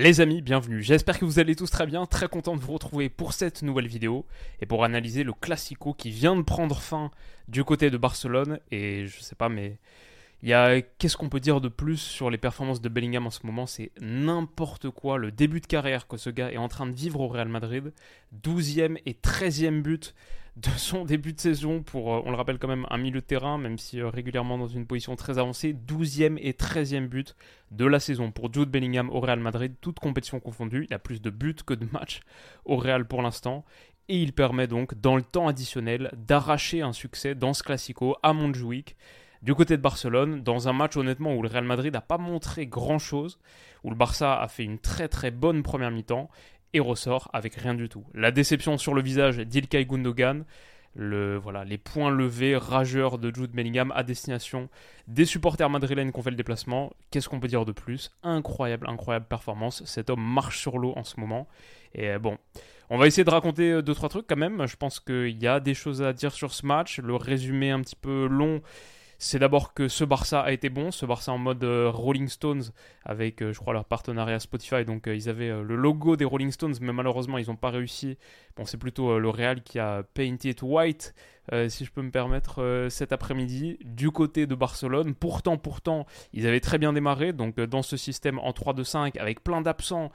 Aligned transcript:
Les 0.00 0.20
amis, 0.20 0.42
bienvenue. 0.42 0.80
J'espère 0.80 1.18
que 1.18 1.24
vous 1.24 1.40
allez 1.40 1.56
tous 1.56 1.68
très 1.72 1.84
bien. 1.84 2.06
Très 2.06 2.28
content 2.28 2.54
de 2.54 2.60
vous 2.60 2.72
retrouver 2.72 3.08
pour 3.08 3.32
cette 3.32 3.62
nouvelle 3.62 3.88
vidéo 3.88 4.24
et 4.60 4.66
pour 4.66 4.84
analyser 4.84 5.24
le 5.24 5.32
Classico 5.32 5.92
qui 5.92 6.12
vient 6.12 6.36
de 6.36 6.42
prendre 6.42 6.78
fin 6.78 7.10
du 7.48 7.64
côté 7.64 7.90
de 7.90 7.96
Barcelone. 7.96 8.60
Et 8.70 9.08
je 9.08 9.20
sais 9.20 9.34
pas, 9.34 9.48
mais 9.48 9.76
il 10.42 10.48
y 10.48 10.52
a 10.52 10.80
qu'est-ce 10.80 11.16
qu'on 11.16 11.28
peut 11.28 11.40
dire 11.40 11.60
de 11.60 11.68
plus 11.68 11.96
sur 11.96 12.30
les 12.30 12.38
performances 12.38 12.80
de 12.80 12.88
Bellingham 12.88 13.26
en 13.26 13.30
ce 13.30 13.44
moment? 13.44 13.66
C'est 13.66 13.90
n'importe 14.00 14.90
quoi. 14.90 15.18
Le 15.18 15.32
début 15.32 15.60
de 15.60 15.66
carrière 15.66 16.06
que 16.06 16.16
ce 16.16 16.30
gars 16.30 16.52
est 16.52 16.58
en 16.58 16.68
train 16.68 16.86
de 16.86 16.94
vivre 16.94 17.20
au 17.20 17.28
Real 17.28 17.48
Madrid. 17.48 17.92
12e 18.44 18.98
et 19.04 19.14
13e 19.14 19.82
but 19.82 20.14
de 20.58 20.70
son 20.70 21.04
début 21.04 21.32
de 21.32 21.40
saison 21.40 21.82
pour, 21.82 22.14
euh, 22.14 22.22
on 22.24 22.30
le 22.30 22.36
rappelle 22.36 22.58
quand 22.58 22.68
même, 22.68 22.86
un 22.90 22.98
milieu 22.98 23.20
de 23.20 23.26
terrain, 23.26 23.58
même 23.58 23.78
si 23.78 24.00
euh, 24.00 24.08
régulièrement 24.08 24.58
dans 24.58 24.66
une 24.66 24.86
position 24.86 25.14
très 25.16 25.38
avancée. 25.38 25.74
12e 25.74 26.38
et 26.40 26.52
13e 26.52 27.06
but 27.06 27.34
de 27.70 27.84
la 27.84 28.00
saison 28.00 28.30
pour 28.32 28.52
Jude 28.52 28.70
Bellingham 28.70 29.10
au 29.10 29.20
Real 29.20 29.40
Madrid, 29.40 29.74
toute 29.80 29.98
compétition 29.98 30.40
confondue. 30.40 30.86
Il 30.88 30.94
a 30.94 30.98
plus 30.98 31.20
de 31.20 31.30
buts 31.30 31.54
que 31.66 31.74
de 31.74 31.86
matchs 31.92 32.20
au 32.64 32.76
Real 32.76 33.06
pour 33.06 33.22
l'instant. 33.22 33.64
Et 34.08 34.22
il 34.22 34.32
permet 34.32 34.66
donc, 34.66 34.98
dans 35.00 35.16
le 35.16 35.22
temps 35.22 35.48
additionnel, 35.48 36.10
d'arracher 36.16 36.80
un 36.80 36.92
succès 36.92 37.34
dans 37.34 37.54
ce 37.54 37.62
Classico 37.62 38.16
à 38.22 38.32
Montjuic 38.32 38.96
du 39.42 39.54
côté 39.54 39.76
de 39.76 39.82
Barcelone, 39.82 40.42
dans 40.42 40.68
un 40.68 40.72
match 40.72 40.96
honnêtement 40.96 41.34
où 41.34 41.42
le 41.42 41.48
Real 41.48 41.64
Madrid 41.64 41.92
n'a 41.92 42.00
pas 42.00 42.18
montré 42.18 42.66
grand-chose, 42.66 43.38
où 43.84 43.90
le 43.90 43.96
Barça 43.96 44.40
a 44.40 44.48
fait 44.48 44.64
une 44.64 44.78
très 44.78 45.08
très 45.08 45.30
bonne 45.30 45.62
première 45.62 45.90
mi-temps 45.90 46.28
et 46.74 46.80
ressort 46.80 47.30
avec 47.32 47.54
rien 47.54 47.74
du 47.74 47.88
tout. 47.88 48.04
La 48.14 48.30
déception 48.30 48.76
sur 48.78 48.94
le 48.94 49.02
visage 49.02 49.38
d'Ilkay 49.38 49.86
Gundogan, 49.86 50.44
le, 50.94 51.36
voilà, 51.36 51.64
les 51.64 51.78
points 51.78 52.10
levés 52.10 52.56
rageurs 52.56 53.18
de 53.18 53.32
Jude 53.32 53.52
Bellingham 53.52 53.92
à 53.94 54.02
destination 54.02 54.68
des 55.06 55.24
supporters 55.24 55.70
madrilènes 55.70 56.12
qui 56.12 56.18
ont 56.18 56.22
fait 56.22 56.30
le 56.30 56.36
déplacement. 56.36 56.92
Qu'est-ce 57.10 57.28
qu'on 57.28 57.40
peut 57.40 57.48
dire 57.48 57.64
de 57.64 57.72
plus? 57.72 58.10
Incroyable, 58.22 58.88
incroyable 58.88 59.26
performance. 59.26 59.84
Cet 59.84 60.10
homme 60.10 60.22
marche 60.22 60.58
sur 60.58 60.78
l'eau 60.78 60.92
en 60.96 61.04
ce 61.04 61.20
moment. 61.20 61.46
Et 61.94 62.10
euh, 62.10 62.18
bon, 62.18 62.36
on 62.90 62.98
va 62.98 63.06
essayer 63.06 63.24
de 63.24 63.30
raconter 63.30 63.80
deux 63.82 63.94
trois 63.94 64.08
trucs 64.08 64.26
quand 64.26 64.36
même. 64.36 64.66
Je 64.66 64.76
pense 64.76 64.98
qu'il 64.98 65.40
y 65.40 65.46
a 65.46 65.60
des 65.60 65.74
choses 65.74 66.02
à 66.02 66.12
dire 66.12 66.32
sur 66.32 66.52
ce 66.52 66.66
match. 66.66 66.98
Le 66.98 67.14
résumé 67.14 67.70
un 67.70 67.80
petit 67.80 67.96
peu 67.96 68.26
long 68.26 68.60
c'est 69.18 69.40
d'abord 69.40 69.74
que 69.74 69.88
ce 69.88 70.04
Barça 70.04 70.40
a 70.40 70.52
été 70.52 70.70
bon, 70.70 70.92
ce 70.92 71.04
Barça 71.04 71.32
en 71.32 71.38
mode 71.38 71.64
euh, 71.64 71.90
Rolling 71.90 72.28
Stones 72.28 72.62
avec, 73.04 73.42
euh, 73.42 73.52
je 73.52 73.58
crois, 73.58 73.72
leur 73.72 73.84
partenariat 73.84 74.38
Spotify. 74.38 74.84
Donc 74.84 75.08
euh, 75.08 75.16
ils 75.16 75.28
avaient 75.28 75.48
le 75.48 75.74
logo 75.74 76.16
des 76.16 76.24
Rolling 76.24 76.52
Stones, 76.52 76.76
mais 76.80 76.92
malheureusement 76.92 77.36
ils 77.36 77.48
n'ont 77.48 77.56
pas 77.56 77.70
réussi. 77.70 78.16
Bon, 78.56 78.64
c'est 78.64 78.78
plutôt 78.78 79.18
le 79.18 79.28
Real 79.28 79.62
qui 79.62 79.80
a 79.80 80.04
painted 80.14 80.62
white, 80.62 81.14
si 81.68 81.84
je 81.84 81.90
peux 81.90 82.02
me 82.02 82.10
permettre, 82.10 82.88
cet 82.90 83.12
après-midi 83.12 83.78
du 83.84 84.10
côté 84.10 84.46
de 84.46 84.54
Barcelone. 84.54 85.14
Pourtant, 85.14 85.56
pourtant, 85.56 86.06
ils 86.32 86.46
avaient 86.46 86.60
très 86.60 86.78
bien 86.78 86.92
démarré. 86.92 87.32
Donc 87.32 87.58
dans 87.60 87.82
ce 87.82 87.96
système 87.96 88.38
en 88.38 88.50
3-2-5 88.50 89.18
avec 89.18 89.42
plein 89.42 89.60
d'absents. 89.60 90.10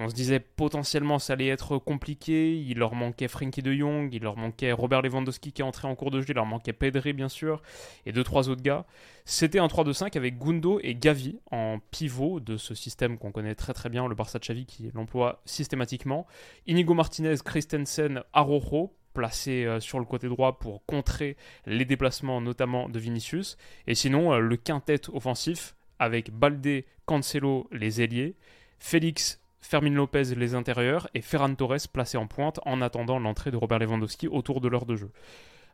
On 0.00 0.08
se 0.08 0.14
disait 0.14 0.38
potentiellement 0.38 1.18
ça 1.18 1.32
allait 1.32 1.48
être 1.48 1.78
compliqué. 1.78 2.56
Il 2.56 2.78
leur 2.78 2.94
manquait 2.94 3.26
Frankie 3.26 3.62
de 3.62 3.72
Jong, 3.72 4.10
il 4.12 4.22
leur 4.22 4.36
manquait 4.36 4.70
Robert 4.70 5.02
Lewandowski 5.02 5.50
qui 5.50 5.62
est 5.62 5.64
entré 5.64 5.88
en 5.88 5.96
cours 5.96 6.12
de 6.12 6.20
jeu, 6.20 6.26
il 6.28 6.34
leur 6.34 6.46
manquait 6.46 6.72
Pedri 6.72 7.12
bien 7.12 7.28
sûr, 7.28 7.62
et 8.06 8.12
deux 8.12 8.22
trois 8.22 8.48
autres 8.48 8.62
gars. 8.62 8.86
C'était 9.24 9.58
un 9.58 9.66
3-2-5 9.66 10.16
avec 10.16 10.38
Gundo 10.38 10.78
et 10.82 10.94
Gavi 10.94 11.40
en 11.50 11.80
pivot 11.90 12.38
de 12.38 12.56
ce 12.56 12.74
système 12.74 13.18
qu'on 13.18 13.32
connaît 13.32 13.56
très 13.56 13.74
très 13.74 13.88
bien, 13.88 14.06
le 14.06 14.14
Barça 14.14 14.38
de 14.38 14.44
Xavi 14.44 14.66
qui 14.66 14.90
l'emploie 14.94 15.42
systématiquement. 15.44 16.26
Inigo 16.68 16.94
Martinez, 16.94 17.34
Christensen, 17.44 18.22
Arojo 18.32 18.94
placé 19.18 19.64
euh, 19.64 19.80
sur 19.80 19.98
le 19.98 20.04
côté 20.04 20.28
droit 20.28 20.60
pour 20.60 20.86
contrer 20.86 21.36
les 21.66 21.84
déplacements 21.84 22.40
notamment 22.40 22.88
de 22.88 23.00
Vinicius. 23.00 23.56
Et 23.88 23.96
sinon, 23.96 24.32
euh, 24.32 24.38
le 24.38 24.56
quintet 24.56 25.10
offensif 25.12 25.74
avec 25.98 26.30
Balde, 26.30 26.84
Cancelo 27.04 27.66
les 27.72 28.00
ailiers, 28.00 28.36
Félix 28.78 29.40
Fermin 29.60 29.90
Lopez 29.90 30.36
les 30.36 30.54
intérieurs 30.54 31.08
et 31.14 31.20
Ferran 31.20 31.52
Torres 31.56 31.88
placé 31.92 32.16
en 32.16 32.28
pointe 32.28 32.60
en 32.64 32.80
attendant 32.80 33.18
l'entrée 33.18 33.50
de 33.50 33.56
Robert 33.56 33.80
Lewandowski 33.80 34.28
autour 34.28 34.60
de 34.60 34.68
l'heure 34.68 34.86
de 34.86 34.94
jeu. 34.94 35.10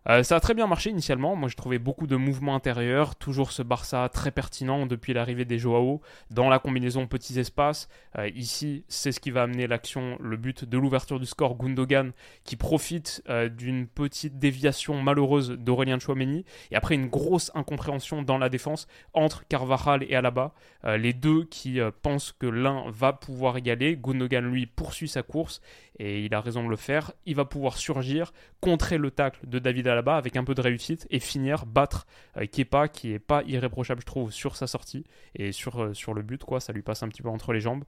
Euh, 0.08 0.22
ça 0.22 0.36
a 0.36 0.40
très 0.40 0.54
bien 0.54 0.66
marché 0.66 0.90
initialement. 0.90 1.34
Moi, 1.34 1.48
j'ai 1.48 1.54
trouvé 1.54 1.78
beaucoup 1.78 2.06
de 2.06 2.16
mouvements 2.16 2.54
intérieurs. 2.54 3.16
Toujours 3.16 3.52
ce 3.52 3.62
Barça 3.62 4.08
très 4.12 4.30
pertinent 4.30 4.86
depuis 4.86 5.14
l'arrivée 5.14 5.44
des 5.44 5.58
Joao 5.58 6.00
dans 6.30 6.48
la 6.48 6.58
combinaison 6.58 7.06
petits 7.06 7.38
espaces. 7.38 7.88
Euh, 8.18 8.28
ici, 8.34 8.84
c'est 8.88 9.12
ce 9.12 9.20
qui 9.20 9.30
va 9.30 9.42
amener 9.42 9.66
l'action, 9.66 10.18
le 10.20 10.36
but 10.36 10.64
de 10.64 10.78
l'ouverture 10.78 11.18
du 11.18 11.26
score. 11.26 11.56
Gundogan 11.56 12.12
qui 12.44 12.56
profite 12.56 13.22
euh, 13.28 13.48
d'une 13.48 13.86
petite 13.86 14.38
déviation 14.38 15.00
malheureuse 15.00 15.50
d'Aurélien 15.52 15.98
Chouameni. 15.98 16.44
Et 16.70 16.76
après, 16.76 16.94
une 16.94 17.08
grosse 17.08 17.50
incompréhension 17.54 18.22
dans 18.22 18.38
la 18.38 18.48
défense 18.50 18.86
entre 19.14 19.46
Carvajal 19.48 20.04
et 20.08 20.14
Alaba. 20.14 20.52
les 20.84 21.12
deux 21.12 21.44
qui 21.44 21.80
pensent 22.02 22.32
que 22.32 22.46
l'un 22.46 22.84
va 22.90 23.12
pouvoir 23.12 23.56
égaler. 23.56 23.96
Gundogan, 23.96 24.44
lui, 24.44 24.66
poursuit 24.66 25.08
sa 25.08 25.22
course 25.22 25.60
et 25.98 26.24
il 26.24 26.34
a 26.34 26.40
raison 26.40 26.64
de 26.64 26.68
le 26.68 26.76
faire. 26.76 27.12
Il 27.26 27.36
va 27.36 27.44
pouvoir 27.44 27.76
surgir, 27.76 28.32
contrer 28.60 28.98
le 28.98 29.10
tacle 29.10 29.46
de 29.46 29.58
David 29.58 29.88
Alaba 29.88 30.16
avec 30.16 30.36
un 30.36 30.44
peu 30.44 30.54
de 30.54 30.60
réussite 30.60 31.06
et 31.10 31.20
finir, 31.20 31.66
battre 31.66 32.06
euh, 32.36 32.46
Kepa 32.46 32.88
qui 32.88 33.12
est 33.12 33.18
pas 33.18 33.42
irréprochable, 33.44 34.00
je 34.00 34.06
trouve, 34.06 34.32
sur 34.32 34.56
sa 34.56 34.66
sortie 34.66 35.04
et 35.34 35.52
sur, 35.52 35.82
euh, 35.82 35.94
sur 35.94 36.14
le 36.14 36.22
but, 36.22 36.42
quoi. 36.44 36.60
Ça 36.60 36.72
lui 36.72 36.82
passe 36.82 37.02
un 37.02 37.08
petit 37.08 37.22
peu 37.22 37.28
entre 37.28 37.52
les 37.52 37.60
jambes. 37.60 37.84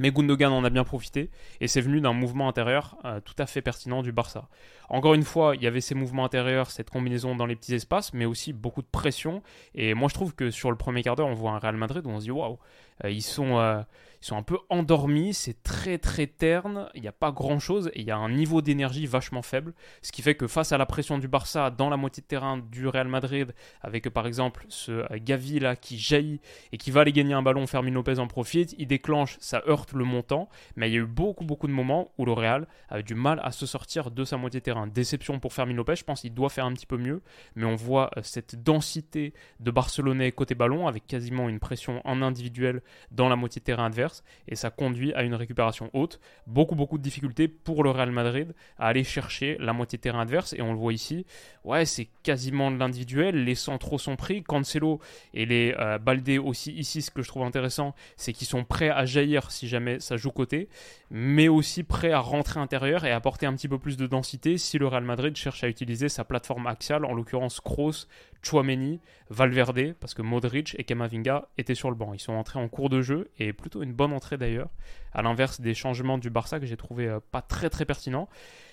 Mais 0.00 0.10
Gundogan 0.10 0.52
en 0.52 0.64
a 0.64 0.70
bien 0.70 0.82
profité 0.82 1.30
et 1.60 1.68
c'est 1.68 1.80
venu 1.80 2.00
d'un 2.00 2.12
mouvement 2.12 2.48
intérieur 2.48 2.96
euh, 3.04 3.20
tout 3.20 3.34
à 3.38 3.46
fait 3.46 3.62
pertinent 3.62 4.02
du 4.02 4.10
Barça. 4.10 4.48
Encore 4.88 5.14
une 5.14 5.22
fois, 5.22 5.54
il 5.54 5.62
y 5.62 5.68
avait 5.68 5.80
ces 5.80 5.94
mouvements 5.94 6.24
intérieurs, 6.24 6.72
cette 6.72 6.90
combinaison 6.90 7.36
dans 7.36 7.46
les 7.46 7.54
petits 7.54 7.74
espaces, 7.74 8.12
mais 8.12 8.24
aussi 8.24 8.52
beaucoup 8.52 8.82
de 8.82 8.88
pression. 8.90 9.40
Et 9.76 9.94
moi, 9.94 10.08
je 10.08 10.14
trouve 10.14 10.34
que 10.34 10.50
sur 10.50 10.72
le 10.72 10.76
premier 10.76 11.02
quart 11.02 11.14
d'heure, 11.14 11.28
on 11.28 11.34
voit 11.34 11.52
un 11.52 11.58
Real 11.58 11.76
Madrid 11.76 12.04
où 12.06 12.10
on 12.10 12.18
se 12.18 12.24
dit 12.24 12.32
waouh, 12.32 12.58
ils 13.04 13.22
sont 13.22 13.84
ils 14.24 14.28
sont 14.28 14.38
un 14.38 14.42
peu 14.42 14.56
endormis, 14.70 15.34
c'est 15.34 15.62
très 15.62 15.98
très 15.98 16.26
terne, 16.26 16.88
il 16.94 17.02
n'y 17.02 17.08
a 17.08 17.12
pas 17.12 17.30
grand 17.30 17.58
chose 17.58 17.90
et 17.92 18.00
il 18.00 18.06
y 18.06 18.10
a 18.10 18.16
un 18.16 18.30
niveau 18.30 18.62
d'énergie 18.62 19.04
vachement 19.04 19.42
faible. 19.42 19.74
Ce 20.00 20.12
qui 20.12 20.22
fait 20.22 20.34
que 20.34 20.46
face 20.46 20.72
à 20.72 20.78
la 20.78 20.86
pression 20.86 21.18
du 21.18 21.28
Barça 21.28 21.70
dans 21.70 21.90
la 21.90 21.98
moitié 21.98 22.22
de 22.22 22.26
terrain 22.26 22.56
du 22.56 22.88
Real 22.88 23.06
Madrid, 23.06 23.54
avec 23.82 24.08
par 24.08 24.26
exemple 24.26 24.64
ce 24.70 24.92
euh, 24.92 25.18
Gavi 25.20 25.60
là 25.60 25.76
qui 25.76 25.98
jaillit 25.98 26.40
et 26.72 26.78
qui 26.78 26.90
va 26.90 27.02
aller 27.02 27.12
gagner 27.12 27.34
un 27.34 27.42
ballon, 27.42 27.66
Fermin 27.66 27.90
Lopez 27.90 28.18
en 28.18 28.26
profite, 28.26 28.74
il 28.78 28.86
déclenche, 28.86 29.36
ça 29.40 29.62
heurte 29.68 29.92
le 29.92 30.04
montant, 30.04 30.48
mais 30.74 30.88
il 30.88 30.94
y 30.94 30.96
a 30.96 31.00
eu 31.00 31.06
beaucoup 31.06 31.44
beaucoup 31.44 31.66
de 31.66 31.72
moments 31.72 32.10
où 32.16 32.24
le 32.24 32.32
Real 32.32 32.66
avait 32.88 33.02
du 33.02 33.14
mal 33.14 33.42
à 33.44 33.52
se 33.52 33.66
sortir 33.66 34.10
de 34.10 34.24
sa 34.24 34.38
moitié 34.38 34.60
de 34.60 34.64
terrain. 34.64 34.86
Déception 34.86 35.38
pour 35.38 35.52
Fermin 35.52 35.74
Lopez, 35.74 35.96
je 35.96 36.04
pense 36.04 36.22
qu'il 36.22 36.32
doit 36.32 36.48
faire 36.48 36.64
un 36.64 36.72
petit 36.72 36.86
peu 36.86 36.96
mieux, 36.96 37.20
mais 37.56 37.66
on 37.66 37.76
voit 37.76 38.10
euh, 38.16 38.22
cette 38.22 38.62
densité 38.62 39.34
de 39.60 39.70
Barcelonais 39.70 40.32
côté 40.32 40.54
ballon 40.54 40.88
avec 40.88 41.06
quasiment 41.06 41.50
une 41.50 41.60
pression 41.60 42.00
en 42.06 42.22
individuel 42.22 42.80
dans 43.10 43.28
la 43.28 43.36
moitié 43.36 43.60
de 43.60 43.64
terrain 43.64 43.84
adverse 43.84 44.13
et 44.46 44.54
ça 44.54 44.70
conduit 44.70 45.12
à 45.14 45.22
une 45.22 45.34
récupération 45.34 45.90
haute. 45.92 46.20
Beaucoup, 46.46 46.74
beaucoup 46.74 46.98
de 46.98 47.02
difficultés 47.02 47.48
pour 47.48 47.82
le 47.82 47.90
Real 47.90 48.10
Madrid 48.10 48.54
à 48.78 48.88
aller 48.88 49.04
chercher 49.04 49.56
la 49.58 49.72
moitié 49.72 49.96
de 49.98 50.02
terrain 50.02 50.20
adverse 50.20 50.52
et 50.52 50.62
on 50.62 50.72
le 50.72 50.78
voit 50.78 50.92
ici. 50.92 51.26
Ouais, 51.64 51.86
c'est 51.86 52.08
quasiment 52.22 52.70
de 52.70 52.76
l'individuel. 52.76 53.44
Les 53.44 53.54
centraux 53.54 53.98
sont 53.98 54.16
pris. 54.16 54.42
Cancelo 54.42 55.00
et 55.32 55.46
les 55.46 55.74
euh, 55.78 55.98
Baldé 55.98 56.38
aussi 56.38 56.72
ici, 56.72 57.02
ce 57.02 57.10
que 57.10 57.22
je 57.22 57.28
trouve 57.28 57.44
intéressant, 57.44 57.94
c'est 58.16 58.32
qu'ils 58.32 58.46
sont 58.46 58.64
prêts 58.64 58.90
à 58.90 59.06
jaillir 59.06 59.50
si 59.50 59.66
jamais 59.68 60.00
ça 60.00 60.16
joue 60.16 60.30
côté, 60.30 60.68
mais 61.10 61.48
aussi 61.48 61.82
prêts 61.82 62.12
à 62.12 62.18
rentrer 62.18 62.60
intérieur 62.60 63.04
et 63.04 63.12
apporter 63.12 63.46
un 63.46 63.54
petit 63.54 63.68
peu 63.68 63.78
plus 63.78 63.96
de 63.96 64.06
densité 64.06 64.58
si 64.58 64.78
le 64.78 64.86
Real 64.86 65.04
Madrid 65.04 65.34
cherche 65.36 65.64
à 65.64 65.68
utiliser 65.68 66.08
sa 66.08 66.24
plateforme 66.24 66.66
axiale, 66.66 67.04
en 67.04 67.14
l'occurrence 67.14 67.60
Kroos, 67.60 68.06
Chouameni, 68.44 69.00
Valverde, 69.30 69.94
parce 70.00 70.14
que 70.14 70.22
Modric 70.22 70.76
et 70.78 70.84
Kamavinga 70.84 71.48
étaient 71.58 71.74
sur 71.74 71.90
le 71.90 71.96
banc. 71.96 72.12
Ils 72.14 72.20
sont 72.20 72.32
entrés 72.32 72.58
en 72.58 72.68
cours 72.68 72.88
de 72.88 73.02
jeu 73.02 73.30
et 73.38 73.52
plutôt 73.52 73.82
une 73.82 73.92
bonne 73.92 74.12
entrée 74.12 74.36
d'ailleurs, 74.36 74.70
à 75.12 75.22
l'inverse 75.22 75.60
des 75.60 75.74
changements 75.74 76.18
du 76.18 76.30
Barça 76.30 76.60
que 76.60 76.66
j'ai 76.66 76.76
trouvé 76.76 77.08
euh, 77.08 77.20
pas 77.30 77.42
très 77.42 77.70
très 77.70 77.84
pertinent. 77.84 78.28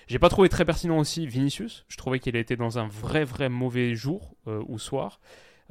J'ai 0.07 0.19
pas 0.19 0.29
trouvé 0.29 0.49
très 0.49 0.65
pertinent 0.65 0.97
aussi 0.97 1.25
Vinicius. 1.25 1.85
Je 1.87 1.97
trouvais 1.97 2.19
qu'il 2.19 2.35
était 2.35 2.57
dans 2.57 2.79
un 2.79 2.87
vrai 2.87 3.23
vrai 3.23 3.49
mauvais 3.49 3.95
jour 3.95 4.35
euh, 4.47 4.61
ou 4.67 4.77
soir. 4.77 5.19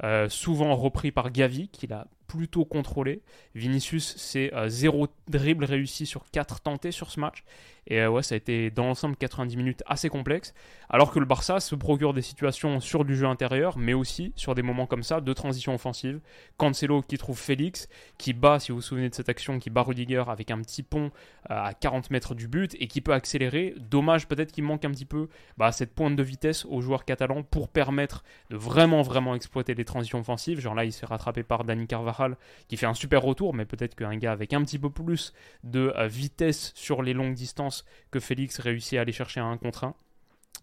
Euh, 0.03 0.29
souvent 0.29 0.75
repris 0.75 1.11
par 1.11 1.31
Gavi, 1.31 1.67
qu'il 1.69 1.93
a 1.93 2.07
plutôt 2.31 2.63
contrôlé. 2.63 3.21
Vinicius, 3.55 4.15
c'est 4.15 4.51
0 4.67 5.09
dribble 5.27 5.65
réussi 5.65 6.05
sur 6.05 6.23
4 6.31 6.61
tentés 6.61 6.91
sur 6.91 7.11
ce 7.11 7.19
match. 7.19 7.43
Et 7.87 7.99
euh, 7.99 8.09
ouais, 8.09 8.21
ça 8.21 8.35
a 8.35 8.37
été 8.37 8.69
dans 8.69 8.85
l'ensemble 8.85 9.15
90 9.15 9.57
minutes 9.57 9.83
assez 9.87 10.09
complexe. 10.09 10.53
Alors 10.89 11.11
que 11.11 11.19
le 11.19 11.25
Barça 11.25 11.59
se 11.59 11.73
procure 11.73 12.13
des 12.13 12.21
situations 12.21 12.79
sur 12.79 13.05
du 13.05 13.15
jeu 13.15 13.25
intérieur, 13.25 13.77
mais 13.77 13.93
aussi 13.93 14.33
sur 14.35 14.55
des 14.55 14.61
moments 14.61 14.85
comme 14.85 15.03
ça 15.03 15.19
de 15.19 15.33
transition 15.33 15.73
offensive. 15.73 16.19
Cancelo 16.57 17.01
qui 17.01 17.17
trouve 17.17 17.39
Félix, 17.39 17.87
qui 18.17 18.33
bat, 18.33 18.59
si 18.59 18.71
vous 18.71 18.77
vous 18.77 18.81
souvenez 18.83 19.09
de 19.09 19.15
cette 19.15 19.29
action, 19.29 19.57
qui 19.57 19.69
bat 19.69 19.81
Rudiger 19.81 20.23
avec 20.27 20.51
un 20.51 20.61
petit 20.61 20.83
pont 20.83 21.11
euh, 21.49 21.55
à 21.63 21.73
40 21.73 22.11
mètres 22.11 22.35
du 22.35 22.47
but 22.47 22.75
et 22.79 22.87
qui 22.87 23.01
peut 23.01 23.13
accélérer. 23.13 23.73
Dommage 23.77 24.27
peut-être 24.27 24.51
qu'il 24.51 24.63
manque 24.63 24.85
un 24.85 24.91
petit 24.91 25.05
peu 25.05 25.27
bah, 25.57 25.71
cette 25.71 25.95
pointe 25.95 26.15
de 26.15 26.23
vitesse 26.23 26.65
aux 26.65 26.81
joueurs 26.81 27.03
catalans 27.03 27.41
pour 27.41 27.67
permettre 27.67 28.23
de 28.51 28.57
vraiment, 28.57 29.01
vraiment 29.01 29.33
exploiter 29.33 29.73
les 29.73 29.85
transitions 29.85 30.19
offensives. 30.19 30.59
Genre 30.59 30.75
là, 30.75 30.85
il 30.85 30.93
s'est 30.93 31.07
rattrapé 31.07 31.41
par 31.41 31.63
Dani 31.63 31.87
Carvajal 31.87 32.20
qui 32.67 32.77
fait 32.77 32.85
un 32.85 32.93
super 32.93 33.21
retour, 33.21 33.53
mais 33.53 33.65
peut-être 33.65 33.95
qu'un 33.95 34.15
gars 34.17 34.31
avec 34.31 34.53
un 34.53 34.63
petit 34.63 34.79
peu 34.79 34.89
plus 34.89 35.33
de 35.63 35.93
euh, 35.97 36.07
vitesse 36.07 36.71
sur 36.75 37.01
les 37.03 37.13
longues 37.13 37.33
distances 37.33 37.85
que 38.11 38.19
Félix 38.19 38.59
réussit 38.59 38.97
à 38.97 39.01
aller 39.01 39.11
chercher 39.11 39.39
un 39.39 39.57
contre 39.57 39.85
1. 39.85 39.95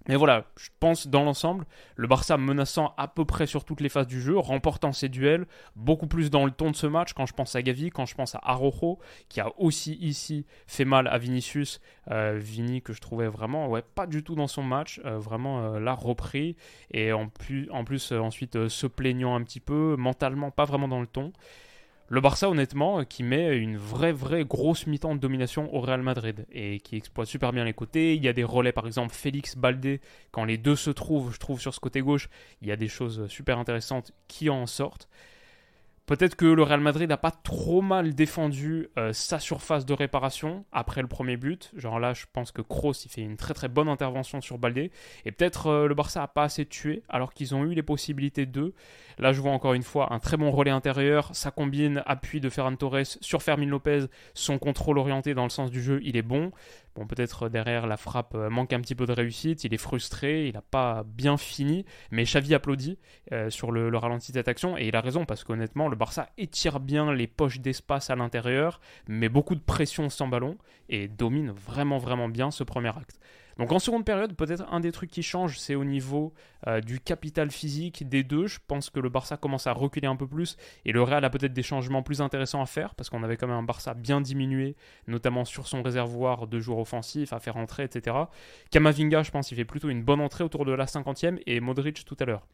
Mais 0.07 0.17
voilà, 0.17 0.45
je 0.57 0.69
pense 0.81 1.07
dans 1.07 1.23
l'ensemble, 1.23 1.67
le 1.97 2.09
Barça 2.09 2.39
menaçant 2.39 2.95
à 2.97 3.09
peu 3.09 3.25
près 3.25 3.47
sur 3.47 3.65
toutes 3.65 3.81
les 3.81 3.89
phases 3.89 4.07
du 4.07 4.23
jeu, 4.23 4.39
remportant 4.39 4.93
ses 4.93 5.09
duels, 5.09 5.47
beaucoup 5.77 6.07
plus 6.07 6.31
dans 6.31 6.47
le 6.47 6.51
ton 6.51 6.71
de 6.71 6.77
ce 6.77 6.87
match 6.87 7.13
quand 7.13 7.27
je 7.27 7.35
pense 7.35 7.55
à 7.57 7.63
Gavi, 7.63 7.91
quand 7.91 8.07
je 8.07 8.15
pense 8.15 8.35
à 8.35 8.41
Arojo, 8.43 8.99
qui 9.29 9.41
a 9.41 9.53
aussi 9.59 9.99
ici 10.01 10.47
fait 10.67 10.87
mal 10.87 11.09
à 11.09 11.19
Vinicius. 11.19 11.81
Euh, 12.11 12.39
Vini 12.39 12.81
que 12.81 12.95
je 12.95 13.01
trouvais 13.03 13.29
vraiment 13.29 13.71
pas 13.95 14.07
du 14.07 14.23
tout 14.23 14.35
dans 14.35 14.47
son 14.47 14.63
match, 14.63 15.01
euh, 15.05 15.19
vraiment 15.19 15.61
euh, 15.63 15.79
là 15.79 15.93
repris, 15.93 16.57
et 16.91 17.13
en 17.13 17.29
plus, 17.29 17.69
en 17.71 17.85
plus 17.85 18.13
ensuite 18.13 18.69
se 18.69 18.87
plaignant 18.87 19.35
un 19.35 19.43
petit 19.43 19.61
peu, 19.61 19.97
mentalement 19.99 20.51
pas 20.51 20.65
vraiment 20.65 20.89
dans 20.89 21.01
le 21.01 21.07
ton. 21.07 21.33
Le 22.11 22.23
Barça, 22.23 22.49
honnêtement, 22.49 23.05
qui 23.05 23.23
met 23.23 23.59
une 23.59 23.77
vraie, 23.77 24.13
vraie 24.13 24.47
grosse 24.47 24.87
mi-temps 24.87 25.15
de 25.15 25.21
domination 25.21 25.75
au 25.75 25.81
Real 25.81 26.01
Madrid 26.01 26.47
et 26.51 26.81
qui 26.81 26.97
exploite 26.97 27.29
super 27.29 27.53
bien 27.53 27.65
les 27.65 27.75
côtés. 27.75 28.15
Il 28.15 28.25
y 28.25 28.29
a 28.29 28.33
des 28.33 28.45
relais, 28.45 28.73
par 28.73 28.87
exemple, 28.87 29.13
Félix 29.15 29.57
Baldé, 29.57 30.01
quand 30.31 30.47
les 30.47 30.57
deux 30.57 30.75
se 30.75 30.89
trouvent, 30.89 31.35
je 31.35 31.39
trouve, 31.39 31.61
sur 31.61 31.75
ce 31.75 31.81
côté 31.81 32.01
gauche, 32.01 32.31
il 32.63 32.69
y 32.69 32.73
a 32.73 32.77
des 32.77 32.89
choses 32.89 33.27
super 33.29 33.59
intéressantes 33.59 34.13
qui 34.27 34.49
en 34.49 34.67
sortent. 34.67 35.07
Peut-être 36.09 36.37
que 36.37 36.47
le 36.47 36.63
Real 36.63 36.81
Madrid 36.81 37.07
n'a 37.07 37.19
pas 37.19 37.31
trop 37.31 37.83
mal 37.83 38.15
défendu 38.15 38.89
euh, 38.97 39.13
sa 39.13 39.39
surface 39.39 39.85
de 39.85 39.93
réparation 39.93 40.65
après 40.73 41.03
le 41.03 41.07
premier 41.07 41.37
but. 41.37 41.71
Genre 41.77 42.01
là, 42.01 42.15
je 42.15 42.25
pense 42.33 42.51
que 42.51 42.63
Kroos 42.63 42.95
il 43.05 43.11
fait 43.11 43.21
une 43.21 43.37
très 43.37 43.53
très 43.53 43.69
bonne 43.69 43.89
intervention 43.89 44.41
sur 44.41 44.57
Baldé. 44.57 44.91
Et 45.27 45.33
peut-être 45.33 45.67
euh, 45.67 45.87
le 45.87 45.95
Barça 45.95 46.21
n'a 46.21 46.27
pas 46.27 46.45
assez 46.45 46.65
tué 46.65 47.03
alors 47.11 47.35
qu'ils 47.35 47.55
ont 47.55 47.63
eu 47.67 47.75
les 47.75 47.83
possibilités 47.83 48.47
d'eux. 48.47 48.73
Là, 49.19 49.35
je 49.35 49.43
vois 49.43 49.53
encore 49.53 49.75
une 49.75 49.83
fois 49.83 50.11
un 50.15 50.19
très 50.19 50.39
bon 50.39 50.51
relais 50.51 50.71
intérieur. 50.71 51.29
Ça 51.35 51.51
combine 51.51 52.03
appui 52.07 52.41
de 52.41 52.49
Ferran 52.49 52.75
Torres 52.75 53.19
sur 53.21 53.43
Fermin 53.43 53.67
Lopez. 53.67 54.07
Son 54.33 54.59
contrôle 54.59 54.97
orienté 54.97 55.35
dans 55.35 55.45
le 55.45 55.51
sens 55.51 55.71
du 55.71 55.83
jeu, 55.83 56.01
il 56.03 56.17
est 56.17 56.23
bon. 56.23 56.53
Bon, 56.95 57.07
peut-être 57.07 57.45
euh, 57.45 57.49
derrière 57.49 57.87
la 57.87 57.97
frappe 57.97 58.35
euh, 58.35 58.51
manque 58.51 58.73
un 58.73 58.81
petit 58.81 58.95
peu 58.95 59.07
de 59.07 59.13
réussite, 59.13 59.65
il 59.65 59.75
est 59.75 59.79
frustré, 59.79 60.49
il 60.49 60.55
n'a 60.55 60.63
pas 60.63 61.05
bien 61.07 61.37
fini, 61.37 61.85
mais 62.11 62.25
Xavi 62.25 62.55
applaudit 62.55 62.99
euh, 63.33 63.51
sur 63.51 63.71
le, 63.71 63.97
ralenti 63.97 64.33
de 64.33 64.43
cette 64.43 64.49
et 64.79 64.89
il 64.89 64.97
a 64.97 65.01
raison 65.01 65.25
parce 65.25 65.45
qu'honnêtement, 65.45 65.89
le 65.89 65.97
Barça 65.97 66.29
étire 66.39 66.81
bien 66.81 67.13
les 67.13 67.27
poches 67.27 67.61
d'espace 67.61 68.11
à 68.11 68.17
l'intérieur, 68.17 68.81
met 69.07 69.29
beaucoup 69.29 69.55
de 69.55 69.61
pression 69.61 70.09
sans 70.11 70.29
ballon 70.29 70.57
et 70.89 71.09
domine 71.09 71.51
vraiment 71.51 71.99
vraiment 71.99 72.29
bien 72.29 72.51
ce 72.51 72.65
premier 72.65 72.89
acte. 72.89 73.19
Donc 73.59 73.73
en 73.73 73.81
seconde 73.81 74.05
période, 74.05 74.35
peut-être 74.35 74.65
un 74.71 74.79
des 74.79 74.93
trucs 74.93 75.11
qui 75.11 75.23
change, 75.23 75.59
c'est 75.59 75.75
au 75.75 75.85
niveau 75.85 76.33
euh, 76.69 76.81
du 76.81 77.01
capital 77.01 77.51
physique 77.51 78.09
des 78.09 78.23
deux. 78.23 78.47
Je 78.47 78.59
pense 78.67 78.89
que 78.89 79.01
le 79.01 79.09
Barça 79.09 79.37
commence 79.37 79.67
à 79.67 79.73
reculer 79.73 80.07
un 80.07 80.15
peu 80.15 80.29
plus 80.29 80.57
et 80.85 80.93
le 80.93 81.03
Real 81.03 81.25
a 81.25 81.31
peut-être 81.31 81.53
des 81.53 81.65
changements 81.65 82.03
plus 82.03 82.21
intéressants 82.21 82.63
à 82.63 82.67
faire 82.67 82.95
parce 82.95 83.11
qu'on 83.11 83.23
avait 83.25 83.37
quand 83.37 83.49
même 83.49 83.57
un 83.57 83.63
Barça 83.65 83.95
bien 83.95 84.21
diminué, 84.21 84.77
notamment 85.09 85.45
sur 85.45 85.67
son 85.67 85.83
réservoir 85.83 86.47
de 86.47 86.61
joueurs 86.61 86.79
offensifs 86.79 87.33
à 87.33 87.41
faire 87.41 87.57
entrer, 87.57 87.83
etc. 87.83 88.17
Kamavinga, 88.71 89.25
je 89.25 89.33
pense, 89.33 89.51
il 89.51 89.57
fait 89.57 89.65
plutôt 89.65 89.89
une 89.89 90.05
bonne 90.05 90.21
entrée 90.21 90.45
autour 90.45 90.65
de 90.65 90.73
la 90.73 90.87
50e 90.87 91.41
et 91.47 91.59
Modric 91.59 92.05
tout 92.05 92.17
à 92.21 92.25
l'heure. 92.25 92.47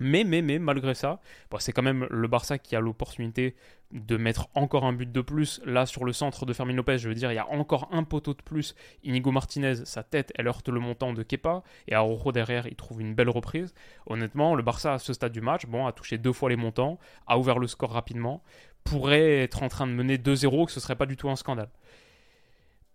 Mais, 0.00 0.24
mais, 0.24 0.42
mais, 0.42 0.58
malgré 0.58 0.94
ça, 0.94 1.20
c'est 1.58 1.72
quand 1.72 1.82
même 1.82 2.06
le 2.10 2.28
Barça 2.28 2.58
qui 2.58 2.76
a 2.76 2.80
l'opportunité 2.80 3.56
de 3.90 4.16
mettre 4.16 4.48
encore 4.54 4.84
un 4.84 4.92
but 4.92 5.10
de 5.10 5.20
plus. 5.20 5.60
Là, 5.64 5.86
sur 5.86 6.04
le 6.04 6.12
centre 6.12 6.46
de 6.46 6.52
Fermin 6.52 6.74
Lopez, 6.74 6.98
je 6.98 7.08
veux 7.08 7.14
dire, 7.14 7.32
il 7.32 7.36
y 7.36 7.38
a 7.38 7.48
encore 7.48 7.88
un 7.90 8.04
poteau 8.04 8.34
de 8.34 8.42
plus. 8.42 8.74
Inigo 9.02 9.30
Martinez, 9.30 9.76
sa 9.84 10.02
tête, 10.02 10.32
elle 10.36 10.46
heurte 10.46 10.68
le 10.68 10.78
montant 10.78 11.12
de 11.12 11.22
Kepa. 11.22 11.62
Et 11.88 11.94
Araujo 11.94 12.32
derrière, 12.32 12.66
il 12.66 12.76
trouve 12.76 13.00
une 13.00 13.14
belle 13.14 13.30
reprise. 13.30 13.74
Honnêtement, 14.06 14.54
le 14.54 14.62
Barça, 14.62 14.94
à 14.94 14.98
ce 14.98 15.12
stade 15.12 15.32
du 15.32 15.40
match, 15.40 15.66
bon, 15.66 15.86
a 15.86 15.92
touché 15.92 16.18
deux 16.18 16.32
fois 16.32 16.50
les 16.50 16.56
montants, 16.56 16.98
a 17.26 17.38
ouvert 17.38 17.58
le 17.58 17.66
score 17.66 17.90
rapidement, 17.90 18.42
pourrait 18.84 19.42
être 19.42 19.62
en 19.62 19.68
train 19.68 19.86
de 19.86 19.92
mener 19.92 20.16
2-0, 20.16 20.66
que 20.66 20.72
ce 20.72 20.80
serait 20.80 20.96
pas 20.96 21.06
du 21.06 21.16
tout 21.16 21.28
un 21.30 21.36
scandale. 21.36 21.70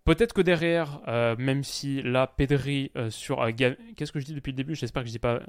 Peut-être 0.05 0.33
que 0.33 0.41
derrière, 0.41 0.99
euh, 1.07 1.37
même 1.37 1.63
si 1.63 2.01
là, 2.01 2.27
Pedri 2.27 2.91
euh, 2.97 3.09
sur. 3.09 3.41
Euh, 3.41 3.51
qu'est-ce 3.95 4.11
que 4.11 4.19
je 4.19 4.25
dis 4.25 4.33
depuis 4.33 4.51
le 4.51 4.57
début? 4.57 4.75
J'espère 4.75 5.03
que 5.03 5.07
je 5.07 5.13
dis 5.13 5.19
pas 5.19 5.39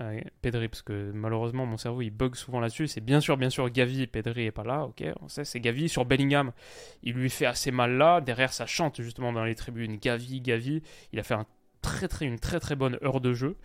Pedri, 0.42 0.68
parce 0.68 0.82
que 0.82 1.10
malheureusement, 1.12 1.66
mon 1.66 1.76
cerveau 1.76 2.02
il 2.02 2.10
bug 2.10 2.36
souvent 2.36 2.60
là-dessus. 2.60 2.86
C'est 2.86 3.00
bien 3.00 3.20
sûr, 3.20 3.36
bien 3.36 3.50
sûr, 3.50 3.68
Gavi, 3.68 4.06
Pedri 4.06 4.46
est 4.46 4.52
pas 4.52 4.62
là, 4.62 4.84
ok, 4.84 5.02
on 5.20 5.28
sait, 5.28 5.44
c'est 5.44 5.58
Gavi. 5.58 5.88
Sur 5.88 6.04
Bellingham, 6.04 6.52
il 7.02 7.14
lui 7.14 7.30
fait 7.30 7.46
assez 7.46 7.72
mal 7.72 7.96
là. 7.96 8.20
Derrière, 8.20 8.52
ça 8.52 8.64
chante 8.64 9.02
justement 9.02 9.32
dans 9.32 9.44
les 9.44 9.56
tribunes 9.56 9.96
Gavi, 9.96 10.40
Gavi. 10.40 10.82
Il 11.12 11.18
a 11.18 11.24
fait 11.24 11.34
un 11.34 11.46
très, 11.82 12.06
très, 12.06 12.24
une 12.24 12.38
très 12.38 12.60
très 12.60 12.76
bonne 12.76 12.96
heure 13.02 13.20
de 13.20 13.34
jeu. 13.34 13.56